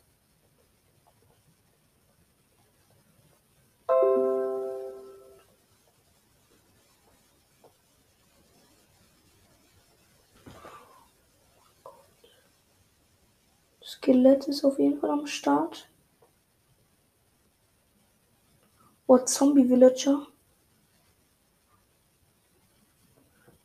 Skelett 13.83 14.47
ist 14.47 14.62
auf 14.62 14.79
jeden 14.79 15.01
Fall 15.01 15.09
am 15.09 15.27
Start. 15.27 15.89
Oh, 19.07 19.17
Zombie 19.17 19.67
Villager. 19.67 20.27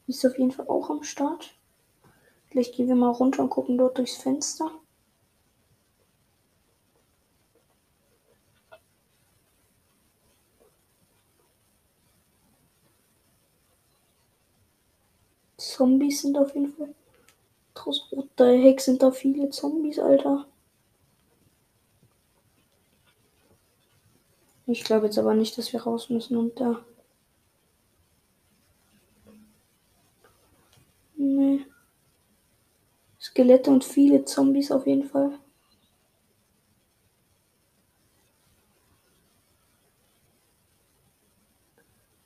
Ist 0.08 0.26
auf 0.26 0.40
jeden 0.40 0.54
Fall 0.54 0.70
auch 0.70 0.90
am 0.90 1.04
Start. 1.04 1.59
Vielleicht 2.50 2.76
gehen 2.76 2.88
wir 2.88 2.96
mal 2.96 3.10
runter 3.12 3.44
und 3.44 3.50
gucken 3.50 3.78
dort 3.78 3.98
durchs 3.98 4.18
Fenster. 4.18 4.72
Zombies 15.58 16.22
sind 16.22 16.38
auf 16.38 16.54
jeden 16.56 16.74
Fall. 16.74 16.94
What 18.12 18.28
the 18.38 18.44
heck 18.44 18.82
sind 18.82 19.02
da 19.02 19.12
viele 19.12 19.50
Zombies, 19.50 20.00
Alter. 20.00 20.46
Ich 24.68 24.84
glaube 24.84 25.08
jetzt 25.08 25.18
aber 25.18 25.34
nicht, 25.34 25.58
dass 25.58 25.74
wir 25.74 25.82
raus 25.82 26.10
müssen 26.10 26.38
und 26.38 26.60
da. 26.60 26.84
Nee. 31.18 31.66
Skelette 33.40 33.72
und 33.72 33.86
viele 33.86 34.26
Zombies 34.26 34.70
auf 34.70 34.86
jeden 34.86 35.06
Fall. 35.06 35.40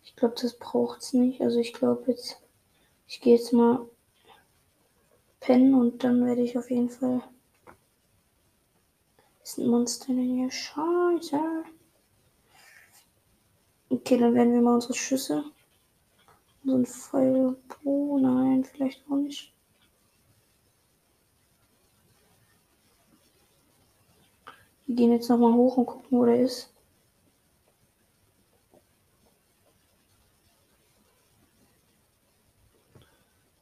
Ich 0.03 0.15
glaube, 0.15 0.33
das 0.41 0.57
braucht 0.57 1.03
es 1.03 1.13
nicht. 1.13 1.39
Also 1.41 1.59
ich 1.59 1.71
glaube 1.71 2.09
jetzt, 2.09 2.41
ich 3.05 3.21
gehe 3.21 3.35
jetzt 3.35 3.53
mal 3.53 3.87
pennen 5.39 5.75
und 5.75 6.03
dann 6.03 6.25
werde 6.25 6.41
ich 6.41 6.57
auf 6.57 6.71
jeden 6.71 6.89
Fall. 6.89 7.21
Ist 9.43 9.59
ein 9.59 9.67
Monster 9.67 10.09
in 10.09 10.19
hier. 10.19 10.49
Scheiße. 10.49 11.39
Okay, 13.89 14.17
dann 14.17 14.33
werden 14.33 14.53
wir 14.53 14.61
mal 14.61 14.73
unsere 14.73 14.95
Schüsse. 14.95 15.43
So 16.63 16.73
ein 16.73 16.87
Pfeil. 16.87 17.55
Oh 17.83 18.17
nein, 18.17 18.63
vielleicht 18.63 19.05
auch 19.07 19.17
nicht. 19.17 19.52
Wir 24.85 24.95
gehen 24.95 25.11
jetzt 25.11 25.29
nochmal 25.29 25.53
hoch 25.53 25.77
und 25.77 25.85
gucken, 25.85 26.07
wo 26.11 26.25
der 26.25 26.41
ist. 26.41 26.73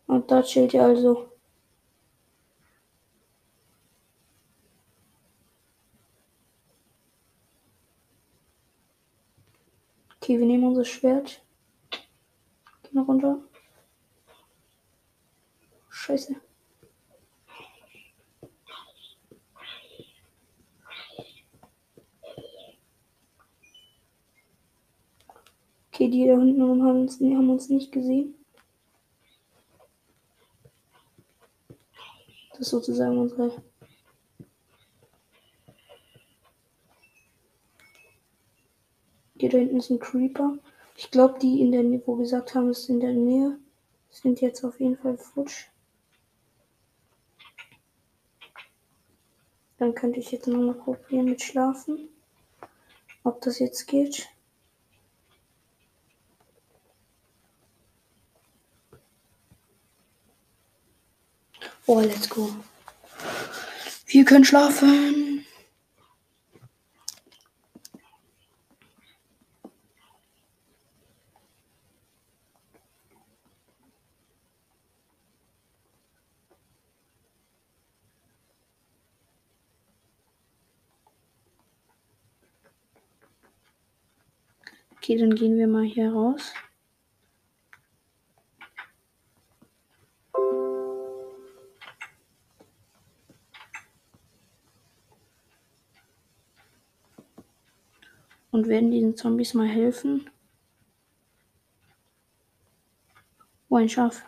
Und 0.07 0.29
da 0.29 0.43
chillt 0.43 0.73
er 0.73 0.85
also. 0.85 1.29
Okay, 10.17 10.37
wir 10.37 10.45
nehmen 10.45 10.65
unser 10.65 10.85
Schwert. 10.85 11.41
Gehen 12.83 12.99
runter. 12.99 13.39
Scheiße. 15.89 16.35
Okay, 26.01 26.09
die 26.09 26.25
da 26.25 26.35
hinten 26.35 26.63
haben 26.63 27.01
uns, 27.01 27.19
haben 27.19 27.49
uns 27.51 27.69
nicht 27.69 27.91
gesehen. 27.91 28.33
Das 32.49 32.61
ist 32.61 32.69
sozusagen 32.69 33.19
unsere. 33.19 33.61
Hier 39.37 39.49
da 39.49 39.59
hinten 39.59 39.77
ist 39.77 39.91
ein 39.91 39.99
Creeper. 39.99 40.57
Ich 40.97 41.11
glaube, 41.11 41.37
die 41.37 41.61
in 41.61 41.71
der 41.71 41.83
Nähe, 41.83 42.01
wo 42.07 42.15
gesagt 42.15 42.55
haben, 42.55 42.71
ist 42.71 42.89
in 42.89 42.99
der 42.99 43.13
Nähe, 43.13 43.59
sind 44.09 44.41
jetzt 44.41 44.63
auf 44.63 44.79
jeden 44.79 44.97
Fall 44.97 45.19
futsch. 45.19 45.67
Dann 49.77 49.93
könnte 49.93 50.19
ich 50.19 50.31
jetzt 50.31 50.47
nochmal 50.47 50.73
probieren 50.73 51.25
mit 51.25 51.43
Schlafen. 51.43 52.09
Ob 53.23 53.39
das 53.41 53.59
jetzt 53.59 53.85
geht. 53.85 54.27
Oh, 61.87 61.99
let's 61.99 62.29
go. 62.29 62.49
Wir 64.07 64.23
können 64.23 64.45
schlafen. 64.45 65.45
Okay, 84.97 85.17
dann 85.17 85.33
gehen 85.33 85.57
wir 85.57 85.67
mal 85.67 85.83
hier 85.83 86.13
raus. 86.13 86.53
Und 98.61 98.67
werden 98.67 98.91
diesen 98.91 99.17
Zombies 99.17 99.55
mal 99.55 99.67
helfen. 99.67 100.29
Oh, 103.69 103.77
ein 103.77 103.89
Schaf. 103.89 104.23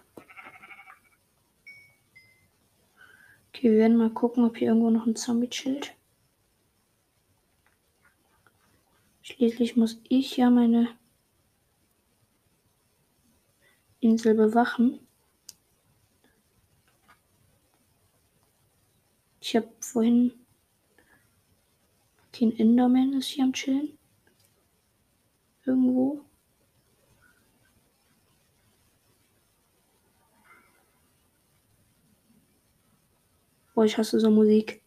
Okay, 3.49 3.69
wir 3.69 3.77
werden 3.77 3.95
mal 3.95 4.09
gucken, 4.09 4.43
ob 4.43 4.57
hier 4.57 4.69
irgendwo 4.69 4.89
noch 4.89 5.05
ein 5.05 5.15
Zombie 5.15 5.49
chillt. 5.49 5.93
Schließlich 9.21 9.75
muss 9.75 10.01
ich 10.09 10.35
ja 10.35 10.49
meine 10.49 10.87
Insel 13.99 14.33
bewachen. 14.33 14.99
Ich 19.41 19.55
habe 19.55 19.69
vorhin 19.79 20.33
kein 22.31 22.57
Enderman 22.57 23.13
ist 23.13 23.27
hier 23.27 23.43
am 23.43 23.53
Chillen. 23.53 23.99
Irgendwo. 25.65 26.25
Boah, 33.73 33.85
ich 33.85 33.97
hasse 33.97 34.19
so 34.19 34.29
Musik. 34.29 34.81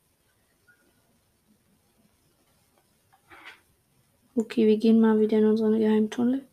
Okay, 4.35 4.67
wir 4.67 4.77
gehen 4.77 5.01
mal 5.01 5.19
wieder 5.19 5.39
in 5.39 5.47
unseren 5.47 5.79
Geheimtunnel. 5.79 6.47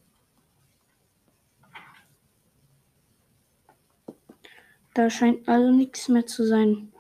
Da 4.93 5.09
scheint 5.09 5.47
also 5.49 5.71
nichts 5.71 6.07
mehr 6.07 6.25
zu 6.25 6.45
sein. 6.45 6.93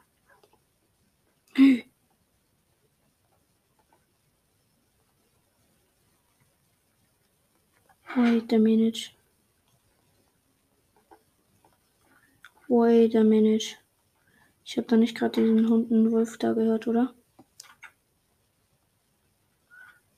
Wait 8.15 8.53
a 8.53 8.59
minute. 8.59 9.11
Wait 12.69 13.15
a 13.15 13.23
minute. 13.23 13.77
Ich 14.63 14.77
habe 14.77 14.87
da 14.87 14.97
nicht 14.97 15.17
gerade 15.17 15.41
diesen 15.41 15.67
Hunden 15.67 16.11
Wolf 16.11 16.37
da 16.37 16.53
gehört, 16.53 16.87
oder? 16.87 17.15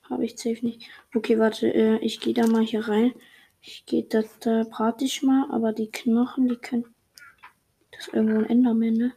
Habe 0.09 0.25
ich 0.25 0.37
safe 0.37 0.65
nicht. 0.65 0.89
Okay, 1.15 1.39
warte, 1.39 1.73
äh, 1.73 1.97
ich 1.99 2.19
gehe 2.19 2.33
da 2.33 2.45
mal 2.47 2.63
hier 2.63 2.85
rein. 2.85 3.13
Ich 3.61 3.85
gehe 3.85 4.03
da, 4.03 4.23
da 4.41 4.65
brate 4.69 5.05
ich 5.05 5.23
mal, 5.23 5.49
aber 5.49 5.71
die 5.71 5.89
Knochen, 5.89 6.49
die 6.49 6.57
können. 6.57 6.93
Das 7.91 8.07
ist 8.07 8.13
irgendwo 8.13 8.39
ein 8.39 8.49
Enderman, 8.49 8.93
ne? 8.93 9.13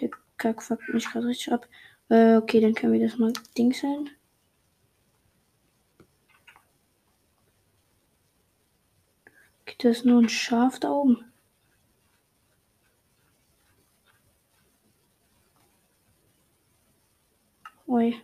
Der 0.00 0.08
Kack 0.38 0.62
fuckt 0.62 0.88
mich 0.94 1.10
gerade 1.10 1.26
richtig 1.26 1.52
ab. 1.52 1.68
Äh, 2.08 2.36
okay, 2.36 2.60
dann 2.60 2.74
können 2.74 2.94
wir 2.94 3.06
das 3.06 3.18
mal 3.18 3.34
Dings 3.56 3.80
sein. 3.80 4.08
Ist 9.98 10.04
nur 10.04 10.20
ein 10.20 10.28
Schaf 10.28 10.78
da 10.78 10.90
oben. 10.90 11.24
Oi. 17.86 18.14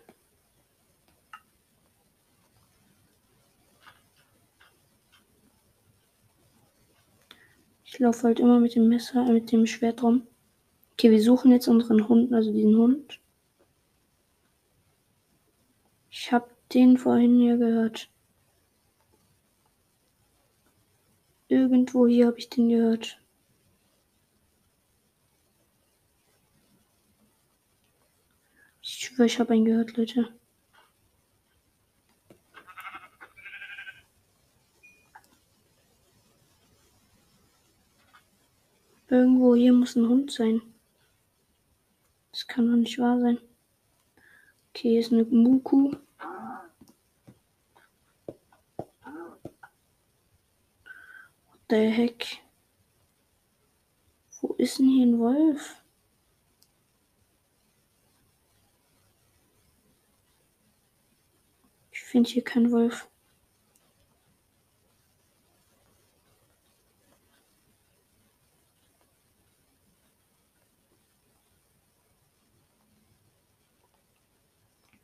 Ich 7.84 7.98
laufe 7.98 8.24
halt 8.24 8.40
immer 8.40 8.60
mit 8.60 8.74
dem 8.74 8.88
Messer, 8.88 9.26
äh, 9.26 9.32
mit 9.32 9.50
dem 9.52 9.66
Schwert 9.66 10.02
rum. 10.02 10.26
Okay, 10.92 11.10
wir 11.10 11.22
suchen 11.22 11.50
jetzt 11.50 11.68
unseren 11.68 12.08
Hund, 12.08 12.32
also 12.32 12.52
diesen 12.52 12.76
Hund. 12.76 13.20
Ich 16.10 16.30
habe 16.32 16.48
den 16.72 16.98
vorhin 16.98 17.40
hier 17.40 17.56
gehört. 17.56 18.08
Irgendwo 21.48 22.06
hier 22.06 22.26
habe 22.26 22.38
ich 22.38 22.48
den 22.48 22.68
gehört. 22.68 23.20
Ich 28.82 28.98
schwöre, 28.98 29.26
ich 29.26 29.38
habe 29.38 29.56
ihn 29.56 29.64
gehört, 29.64 29.96
Leute. 29.96 30.32
Irgendwo 39.08 39.54
hier 39.54 39.72
muss 39.72 39.94
ein 39.94 40.08
Hund 40.08 40.32
sein. 40.32 40.60
Das 42.32 42.48
kann 42.48 42.66
doch 42.66 42.76
nicht 42.76 42.98
wahr 42.98 43.20
sein. 43.20 43.38
Okay, 44.70 44.90
hier 44.90 45.00
ist 45.00 45.12
eine 45.12 45.22
Muku. 45.24 45.92
What 51.46 51.63
the 51.74 51.90
heck? 51.90 52.38
Wo 54.40 54.54
ist 54.58 54.78
denn 54.78 54.88
hier 54.88 55.06
ein 55.06 55.18
Wolf? 55.18 55.82
Ich 61.92 62.00
finde 62.02 62.30
hier 62.30 62.44
keinen 62.44 62.70
Wolf. 62.70 63.08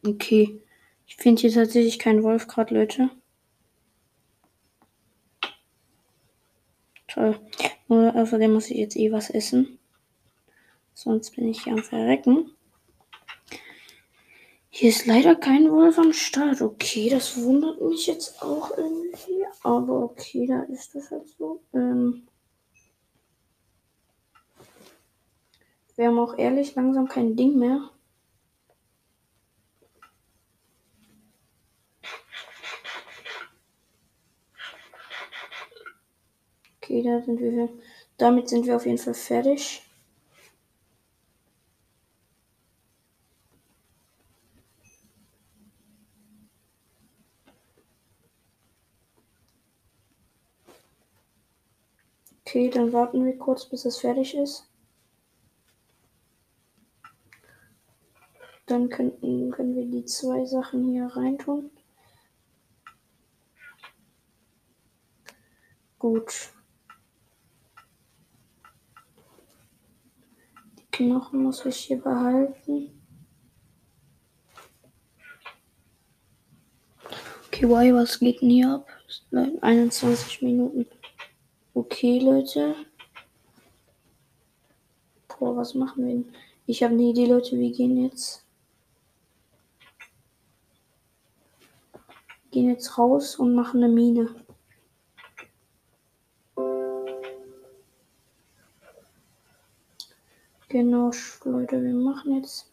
Okay. 0.06 0.60
Ich 1.06 1.16
finde 1.16 1.40
hier 1.40 1.52
tatsächlich 1.52 1.98
keinen 1.98 2.22
Wolf 2.22 2.46
gerade, 2.46 2.74
Leute. 2.74 3.10
Toll. 7.12 7.38
Nur 7.88 8.14
außerdem 8.14 8.52
muss 8.52 8.70
ich 8.70 8.78
jetzt 8.78 8.96
eh 8.96 9.10
was 9.10 9.30
essen. 9.30 9.78
Sonst 10.94 11.34
bin 11.34 11.48
ich 11.48 11.64
hier 11.64 11.72
am 11.72 11.82
Verrecken. 11.82 12.50
Hier 14.68 14.90
ist 14.90 15.06
leider 15.06 15.34
kein 15.34 15.70
Wolf 15.70 15.98
am 15.98 16.12
Start. 16.12 16.62
Okay, 16.62 17.10
das 17.10 17.42
wundert 17.42 17.80
mich 17.80 18.06
jetzt 18.06 18.40
auch 18.42 18.76
irgendwie. 18.78 19.44
Aber 19.62 20.04
okay, 20.04 20.46
da 20.46 20.62
ist 20.62 20.94
das 20.94 21.10
halt 21.10 21.28
so. 21.28 21.60
Ähm 21.74 22.26
wir 25.96 26.06
haben 26.06 26.18
auch 26.18 26.38
ehrlich 26.38 26.74
langsam 26.76 27.08
kein 27.08 27.36
Ding 27.36 27.58
mehr. 27.58 27.90
Okay, 36.90 37.02
da 37.04 37.22
sind 37.22 37.38
wir. 37.38 37.68
Damit 38.18 38.48
sind 38.48 38.66
wir 38.66 38.74
auf 38.74 38.84
jeden 38.84 38.98
Fall 38.98 39.14
fertig. 39.14 39.80
Okay, 52.44 52.68
dann 52.70 52.92
warten 52.92 53.24
wir 53.24 53.38
kurz, 53.38 53.66
bis 53.66 53.84
es 53.84 53.98
fertig 53.98 54.34
ist. 54.34 54.66
Dann 58.66 58.88
könnten, 58.88 59.52
können 59.52 59.76
wir 59.76 59.86
die 59.86 60.04
zwei 60.06 60.44
Sachen 60.44 60.90
hier 60.90 61.06
reintun. 61.06 61.70
Gut. 66.00 66.50
Knochen 71.00 71.44
muss 71.44 71.64
ich 71.64 71.76
hier 71.76 71.98
behalten. 71.98 72.90
Okay, 77.46 77.66
why, 77.66 77.94
was 77.94 78.18
geht 78.18 78.42
denn 78.42 78.50
hier 78.50 78.74
ab? 78.74 78.86
21 79.62 80.42
Minuten. 80.42 80.84
Okay, 81.72 82.18
Leute. 82.18 82.74
Boah, 85.26 85.56
was 85.56 85.74
machen 85.74 86.04
wir 86.04 86.12
denn? 86.16 86.34
Ich 86.66 86.82
habe 86.82 86.92
eine 86.92 87.04
Idee, 87.04 87.24
Leute. 87.24 87.58
Wir 87.58 87.72
gehen 87.72 88.04
jetzt. 88.04 88.44
Gehen 92.50 92.68
jetzt 92.68 92.98
raus 92.98 93.36
und 93.36 93.54
machen 93.54 93.82
eine 93.82 93.90
Mine. 93.90 94.34
Genau, 100.80 101.10
Leute, 101.44 101.82
wir 101.82 101.92
machen 101.92 102.36
jetzt. 102.36 102.72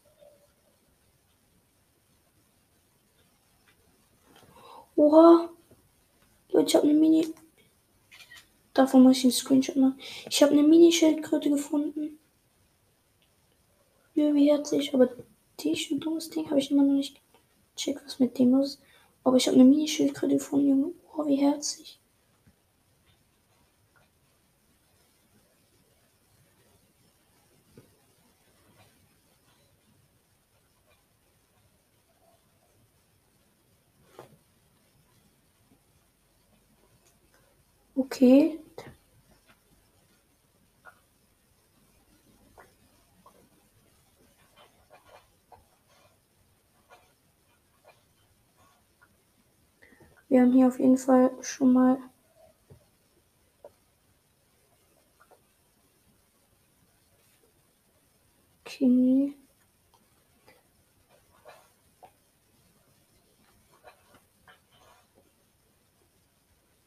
Oha! 4.96 5.50
Leute, 6.54 6.68
ich 6.68 6.76
habe 6.78 6.88
eine 6.88 6.98
Mini. 6.98 7.28
Davon 8.74 9.04
muss 9.04 9.18
ich 9.18 9.24
einen 9.26 9.34
Screenshot 9.34 9.76
machen. 9.76 10.00
Ich 10.30 10.42
habe 10.42 10.54
eine 10.54 10.64
Mini-Schildkröte 10.64 11.50
gefunden. 11.50 12.18
Ja, 14.16 14.34
wie 14.34 14.50
herzlich. 14.50 14.94
Aber 14.94 15.10
die 15.60 16.00
dummes 16.00 16.30
Ding 16.30 16.50
habe 16.50 16.60
ich 16.60 16.72
immer 16.72 16.84
noch 16.84 16.94
nicht 16.94 17.20
gecheckt, 17.76 18.06
was 18.06 18.20
mit 18.20 18.40
dem 18.40 18.52
los 18.54 18.76
ist. 18.76 18.82
Aber 19.26 19.36
ich 19.36 19.48
habe 19.48 19.56
eine 19.60 19.66
Mini-Schildkröte 19.66 20.36
gefunden, 20.36 20.70
Junge. 20.70 20.92
Oh, 21.14 21.28
wie 21.28 21.36
herzlich. 21.36 21.97
Okay. 37.98 38.60
Wir 50.30 50.42
haben 50.42 50.52
hier 50.52 50.68
auf 50.68 50.80
jeden 50.80 50.98
Fall 50.98 51.32
schon 51.42 51.74
mal 51.74 51.98
Okay. 58.66 59.36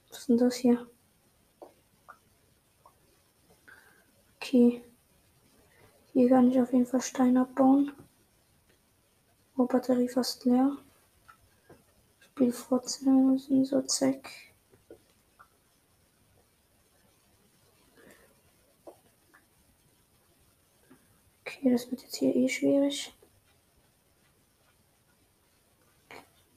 Was 0.08 0.18
ist 0.20 0.28
denn 0.28 0.38
das 0.38 0.54
hier? 0.56 0.89
Okay. 4.50 4.82
Hier 6.12 6.28
kann 6.28 6.50
ich 6.50 6.60
auf 6.60 6.72
jeden 6.72 6.84
Fall 6.84 7.00
Stein 7.00 7.36
abbauen. 7.36 7.92
Oh, 9.56 9.64
Batterie 9.64 10.08
fast 10.08 10.44
leer. 10.44 10.76
Spiel 12.18 12.52
fortsetzen, 12.52 13.64
so 13.64 13.80
zack. 13.82 14.28
Okay, 21.42 21.70
das 21.70 21.88
wird 21.88 22.02
jetzt 22.02 22.16
hier 22.16 22.34
eh 22.34 22.48
schwierig. 22.48 23.14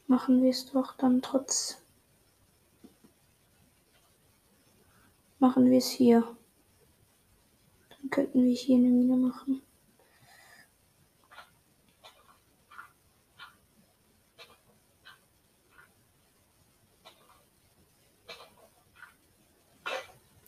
Machen 0.07 0.41
wir 0.41 0.49
es 0.49 0.65
doch 0.71 0.97
dann 0.97 1.21
trotz. 1.21 1.79
Machen 5.37 5.69
wir 5.69 5.77
es 5.77 5.91
hier 5.91 6.35
könnten 8.13 8.43
wir 8.43 8.53
hier 8.53 8.77
eine 8.77 8.89
Mine 8.89 9.17
machen. 9.17 9.63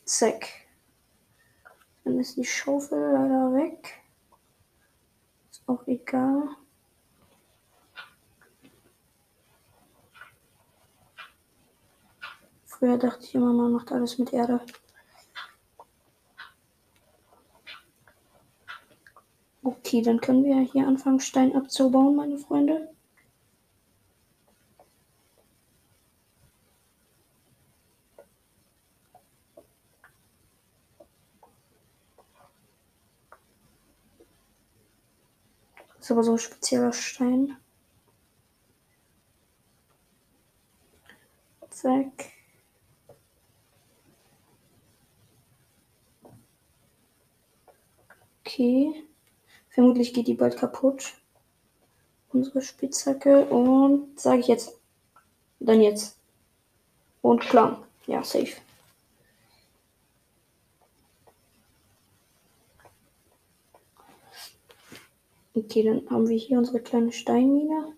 Zack. 0.05 0.47
Dann 2.03 2.19
ist 2.19 2.37
die 2.37 2.45
Schaufel 2.45 2.99
leider 2.99 3.51
weg. 3.55 4.03
Ist 5.49 5.63
auch 5.65 5.87
egal. 5.87 6.49
Früher 12.65 12.99
dachte 12.99 13.23
ich 13.23 13.33
immer, 13.33 13.51
man 13.53 13.71
macht 13.71 13.91
alles 13.91 14.19
mit 14.19 14.31
Erde. 14.33 14.61
Okay, 19.95 20.03
dann 20.03 20.19
können 20.19 20.43
wir 20.43 20.59
hier 20.59 20.85
anfangen, 20.87 21.21
Stein 21.21 21.55
abzubauen, 21.55 22.17
meine 22.17 22.37
Freunde. 22.37 22.89
Ist 35.97 36.11
aber 36.11 36.23
so 36.23 36.33
ein 36.33 36.39
spezieller 36.39 36.91
Stein. 36.91 37.55
Zack. 41.69 42.33
Okay. 48.45 49.05
Vermutlich 49.75 50.13
geht 50.13 50.27
die 50.27 50.35
bald 50.35 50.55
kaputt. 50.55 51.15
Unsere 52.31 52.61
Spitzhacke. 52.61 53.43
Und 53.43 54.17
sage 54.17 54.39
ich 54.39 54.47
jetzt. 54.47 54.79
Dann 55.59 55.81
jetzt. 55.81 56.17
Und 57.21 57.41
klar. 57.41 57.85
Ja, 58.07 58.23
safe. 58.23 58.53
Okay, 65.53 65.83
dann 65.83 66.09
haben 66.09 66.29
wir 66.29 66.37
hier 66.37 66.57
unsere 66.57 66.79
kleine 66.79 67.11
Steinmine. 67.11 67.94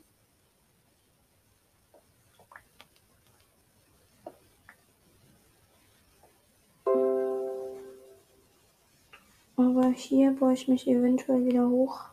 Aber 9.88 9.96
hier 9.96 10.32
baue 10.32 10.52
ich 10.52 10.68
mich 10.68 10.86
eventuell 10.86 11.46
wieder 11.46 11.70
hoch. 11.70 12.10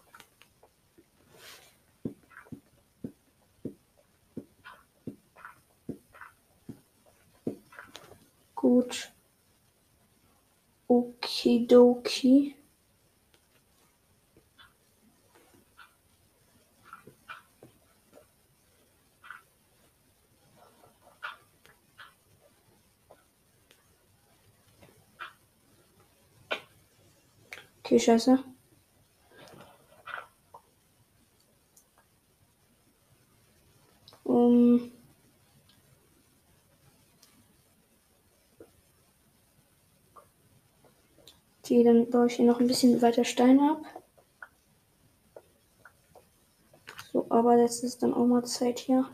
Gut. 8.55 9.11
Okidoki. 10.87 12.55
Scheiße. 27.99 28.43
Um. 34.25 34.91
Okay, 41.63 41.83
dann 41.83 42.11
baue 42.11 42.27
ich 42.27 42.37
hier 42.37 42.45
noch 42.45 42.61
ein 42.61 42.67
bisschen 42.67 43.01
weiter 43.01 43.25
Steine 43.25 43.73
ab. 43.73 44.05
So, 47.13 47.27
aber 47.31 47.57
jetzt 47.59 47.85
ist 47.85 48.03
dann 48.03 48.13
auch 48.13 48.27
mal 48.27 48.45
Zeit 48.45 48.81
hier. 48.81 49.09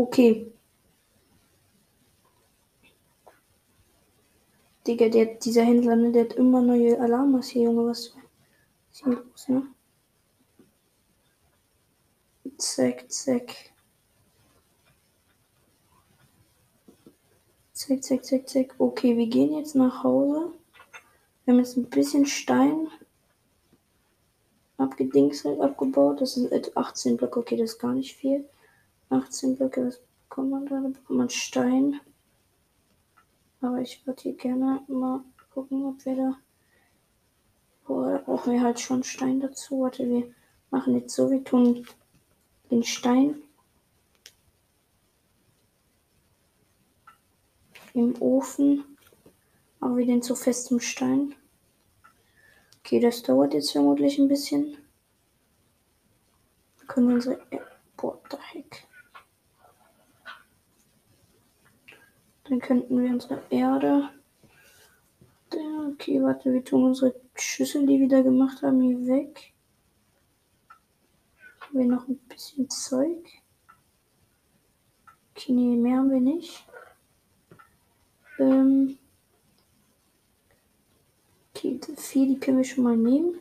Okay. 0.00 0.50
Digga, 4.86 5.10
der, 5.10 5.26
dieser 5.34 5.62
Händler, 5.62 5.94
ne, 5.94 6.10
der 6.10 6.24
hat 6.24 6.32
immer 6.32 6.62
neue 6.62 6.98
Alarmas 6.98 7.48
hier, 7.48 7.64
Junge, 7.64 7.84
was 7.90 8.06
ist 8.06 8.16
hier 8.92 9.12
los, 9.12 9.48
ne? 9.48 9.66
Zack, 12.56 13.12
zack. 13.12 13.54
Zack, 17.74 18.02
zack, 18.02 18.24
zack, 18.24 18.48
zack. 18.48 18.74
Okay, 18.78 19.18
wir 19.18 19.26
gehen 19.26 19.54
jetzt 19.54 19.74
nach 19.74 20.02
Hause. 20.02 20.54
Wir 21.44 21.52
haben 21.52 21.58
jetzt 21.58 21.76
ein 21.76 21.90
bisschen 21.90 22.24
Stein 22.24 22.88
abgedingselt, 24.78 25.60
abgebaut. 25.60 26.22
Das 26.22 26.34
sind 26.34 26.74
18 26.74 27.18
Blöcke. 27.18 27.40
Okay, 27.40 27.58
das 27.58 27.72
ist 27.72 27.78
gar 27.78 27.92
nicht 27.92 28.16
viel. 28.16 28.48
18 29.10 29.56
Blöcke, 29.56 29.86
was 29.86 30.00
bekommt 30.28 30.50
man 30.50 30.66
da? 30.66 30.80
Da 30.80 30.88
bekommt 30.88 31.18
man 31.18 31.30
Stein. 31.30 32.00
Aber 33.60 33.80
ich 33.80 34.06
würde 34.06 34.22
hier 34.22 34.36
gerne 34.36 34.82
mal 34.88 35.22
gucken, 35.52 35.84
ob 35.84 36.04
wir 36.04 36.16
da. 36.16 36.38
Boah, 37.86 38.12
da 38.12 38.18
brauchen 38.18 38.52
wir 38.52 38.62
halt 38.62 38.80
schon 38.80 39.02
Stein 39.02 39.40
dazu. 39.40 39.80
Warte, 39.80 40.08
wir 40.08 40.32
machen 40.70 40.94
jetzt 40.94 41.14
so, 41.14 41.30
wir 41.30 41.44
tun 41.44 41.86
den 42.70 42.84
Stein 42.84 43.42
im 47.92 48.20
Ofen. 48.22 48.84
Aber 49.80 49.96
wir 49.96 50.06
den 50.06 50.22
zu 50.22 50.34
festem 50.34 50.80
Stein. 50.80 51.34
Okay, 52.78 53.00
das 53.00 53.22
dauert 53.22 53.54
jetzt 53.54 53.72
vermutlich 53.72 54.18
ein 54.18 54.28
bisschen. 54.28 54.76
können 56.86 57.08
wir 57.08 57.14
unsere. 57.14 57.40
Ja, 57.50 57.60
boah, 57.96 58.20
the 58.30 58.36
heck. 58.52 58.86
Dann 62.50 62.58
könnten 62.58 63.00
wir 63.00 63.10
unsere 63.10 63.40
Erde. 63.48 64.10
Okay, 65.92 66.20
warte, 66.20 66.52
wir 66.52 66.64
tun 66.64 66.82
unsere 66.82 67.14
Schüssel, 67.36 67.86
die 67.86 68.00
wir 68.00 68.08
da 68.08 68.22
gemacht 68.22 68.60
haben, 68.62 68.80
hier 68.80 69.06
weg. 69.06 69.52
Haben 71.60 71.78
wir 71.78 71.86
noch 71.86 72.08
ein 72.08 72.18
bisschen 72.28 72.68
Zeug? 72.68 73.24
Okay, 75.30 75.52
nee, 75.52 75.76
mehr 75.76 75.98
haben 75.98 76.10
wir 76.10 76.20
nicht. 76.20 76.66
Ähm 78.40 78.98
okay, 81.54 81.78
die 81.78 81.96
vier, 81.96 82.26
die 82.26 82.40
können 82.40 82.58
wir 82.58 82.64
schon 82.64 82.82
mal 82.82 82.96
nehmen. 82.96 83.38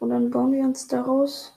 Und 0.00 0.10
dann 0.10 0.30
bauen 0.30 0.50
wir 0.50 0.64
uns 0.64 0.88
daraus 0.88 1.53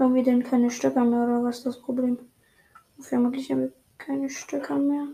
Haben 0.00 0.14
wir 0.14 0.22
denn 0.22 0.42
keine 0.42 0.70
Stöcker 0.70 1.04
mehr 1.04 1.24
oder 1.24 1.44
was 1.44 1.58
ist 1.58 1.66
das 1.66 1.82
Problem? 1.82 2.18
Vermutlich 2.98 3.50
haben 3.50 3.60
wir 3.60 3.72
keine 3.98 4.30
Stöcker 4.30 4.78
mehr. 4.78 5.08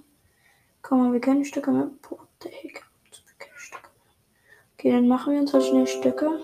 Komm, 0.80 1.03
haben 1.03 1.12
wir 1.12 1.20
keine 1.20 1.45
Stöcker 1.45 1.72
mehr? 1.72 1.91
Boah, 2.09 2.28
der 2.45 2.53
Heck. 2.53 2.84
Keine 3.41 3.59
Stöcker 3.59 3.89
mehr. 3.89 4.01
Okay, 4.74 4.93
dann 4.93 5.09
machen 5.09 5.32
wir 5.32 5.41
uns 5.41 5.53
halt 5.53 5.64
schnell 5.64 5.89
Stöcker. 5.89 6.39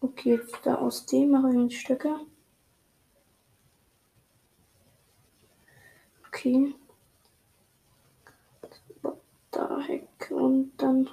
Okay, 0.00 0.34
jetzt 0.34 0.58
da 0.64 0.74
aus 0.74 1.06
dem 1.06 1.30
machen 1.30 1.52
wir 1.52 1.60
uns 1.60 1.74
Stöcker. 1.74 2.22
Okay. 6.26 6.74
Da 9.58 9.80
Heck 9.80 10.30
und 10.30 10.70
dann. 10.76 11.10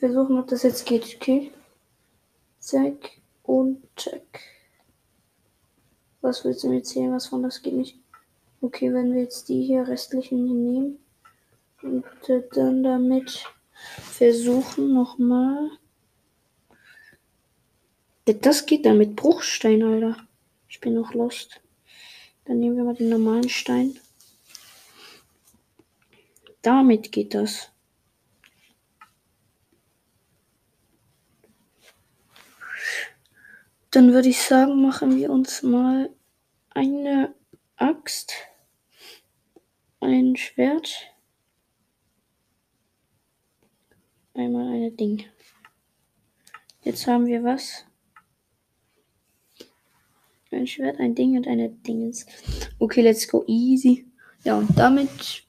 Versuchen, 0.00 0.40
ob 0.40 0.48
das 0.48 0.64
jetzt 0.64 0.86
geht. 0.86 1.14
Okay. 1.14 1.52
Zack 2.58 3.12
und 3.44 3.84
check. 3.94 4.40
Was 6.20 6.44
willst 6.44 6.64
du 6.64 6.68
mir 6.68 6.78
erzählen? 6.78 7.12
Was 7.12 7.28
von 7.28 7.44
das 7.44 7.62
geht 7.62 7.74
nicht? 7.74 8.00
Okay, 8.60 8.92
wenn 8.92 9.14
wir 9.14 9.22
jetzt 9.22 9.48
die 9.48 9.62
hier 9.62 9.86
restlichen 9.86 10.46
hier 10.46 10.56
nehmen 10.56 10.98
und 11.82 12.28
äh, 12.28 12.42
dann 12.50 12.82
damit 12.82 13.44
versuchen 13.84 14.94
nochmal. 14.94 15.70
Das 18.24 18.66
geht 18.66 18.84
dann 18.84 18.98
mit 18.98 19.14
Bruchstein, 19.14 19.84
Alter. 19.84 20.27
Ich 20.78 20.82
bin 20.82 20.94
noch 20.94 21.12
lost. 21.12 21.60
Dann 22.44 22.60
nehmen 22.60 22.76
wir 22.76 22.84
mal 22.84 22.94
den 22.94 23.08
normalen 23.08 23.48
Stein. 23.48 23.98
Damit 26.62 27.10
geht 27.10 27.34
das. 27.34 27.72
Dann 33.90 34.12
würde 34.12 34.28
ich 34.28 34.40
sagen, 34.40 34.80
machen 34.80 35.16
wir 35.16 35.30
uns 35.30 35.64
mal 35.64 36.14
eine 36.70 37.34
Axt, 37.74 38.34
ein 39.98 40.36
Schwert, 40.36 41.12
einmal 44.32 44.74
eine 44.74 44.92
Ding. 44.92 45.24
Jetzt 46.82 47.08
haben 47.08 47.26
wir 47.26 47.42
was? 47.42 47.87
Ein 50.50 50.66
Schwert, 50.66 50.98
ein 50.98 51.14
Ding 51.14 51.36
und 51.36 51.46
eine 51.46 51.68
Dingens. 51.68 52.26
Okay, 52.78 53.02
let's 53.02 53.28
go 53.28 53.44
easy. 53.46 54.06
Ja, 54.44 54.56
und 54.56 54.78
damit 54.78 55.44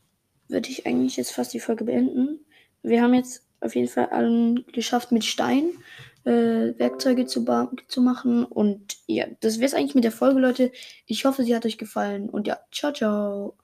würde 0.48 0.70
ich 0.70 0.86
eigentlich 0.86 1.18
jetzt 1.18 1.32
fast 1.32 1.54
die 1.54 1.60
Folge 1.60 1.86
beenden. 1.86 2.40
Wir 2.84 3.02
haben 3.02 3.14
jetzt 3.14 3.46
auf 3.62 3.76
jeden 3.76 3.88
Fall 3.88 4.08
allen 4.08 4.66
geschafft 4.72 5.12
mit 5.12 5.24
Stein 5.24 5.72
äh, 6.26 6.78
Werkzeuge 6.78 7.26
zu, 7.26 7.46
zu 7.88 8.02
machen. 8.02 8.46
Und 8.46 8.98
ja, 9.08 9.26
das 9.40 9.58
wäre 9.58 9.68
es 9.68 9.74
eigentlich 9.74 9.96
mit 9.96 10.04
der 10.04 10.12
Folge, 10.12 10.40
Leute. 10.40 10.72
Ich 11.06 11.26
hoffe, 11.26 11.44
sie 11.44 11.56
hat 11.56 11.66
euch 11.66 11.78
gefallen. 11.78 12.30
Und 12.30 12.48
ja, 12.48 12.60
ciao, 12.72 12.94
ciao. 12.94 13.58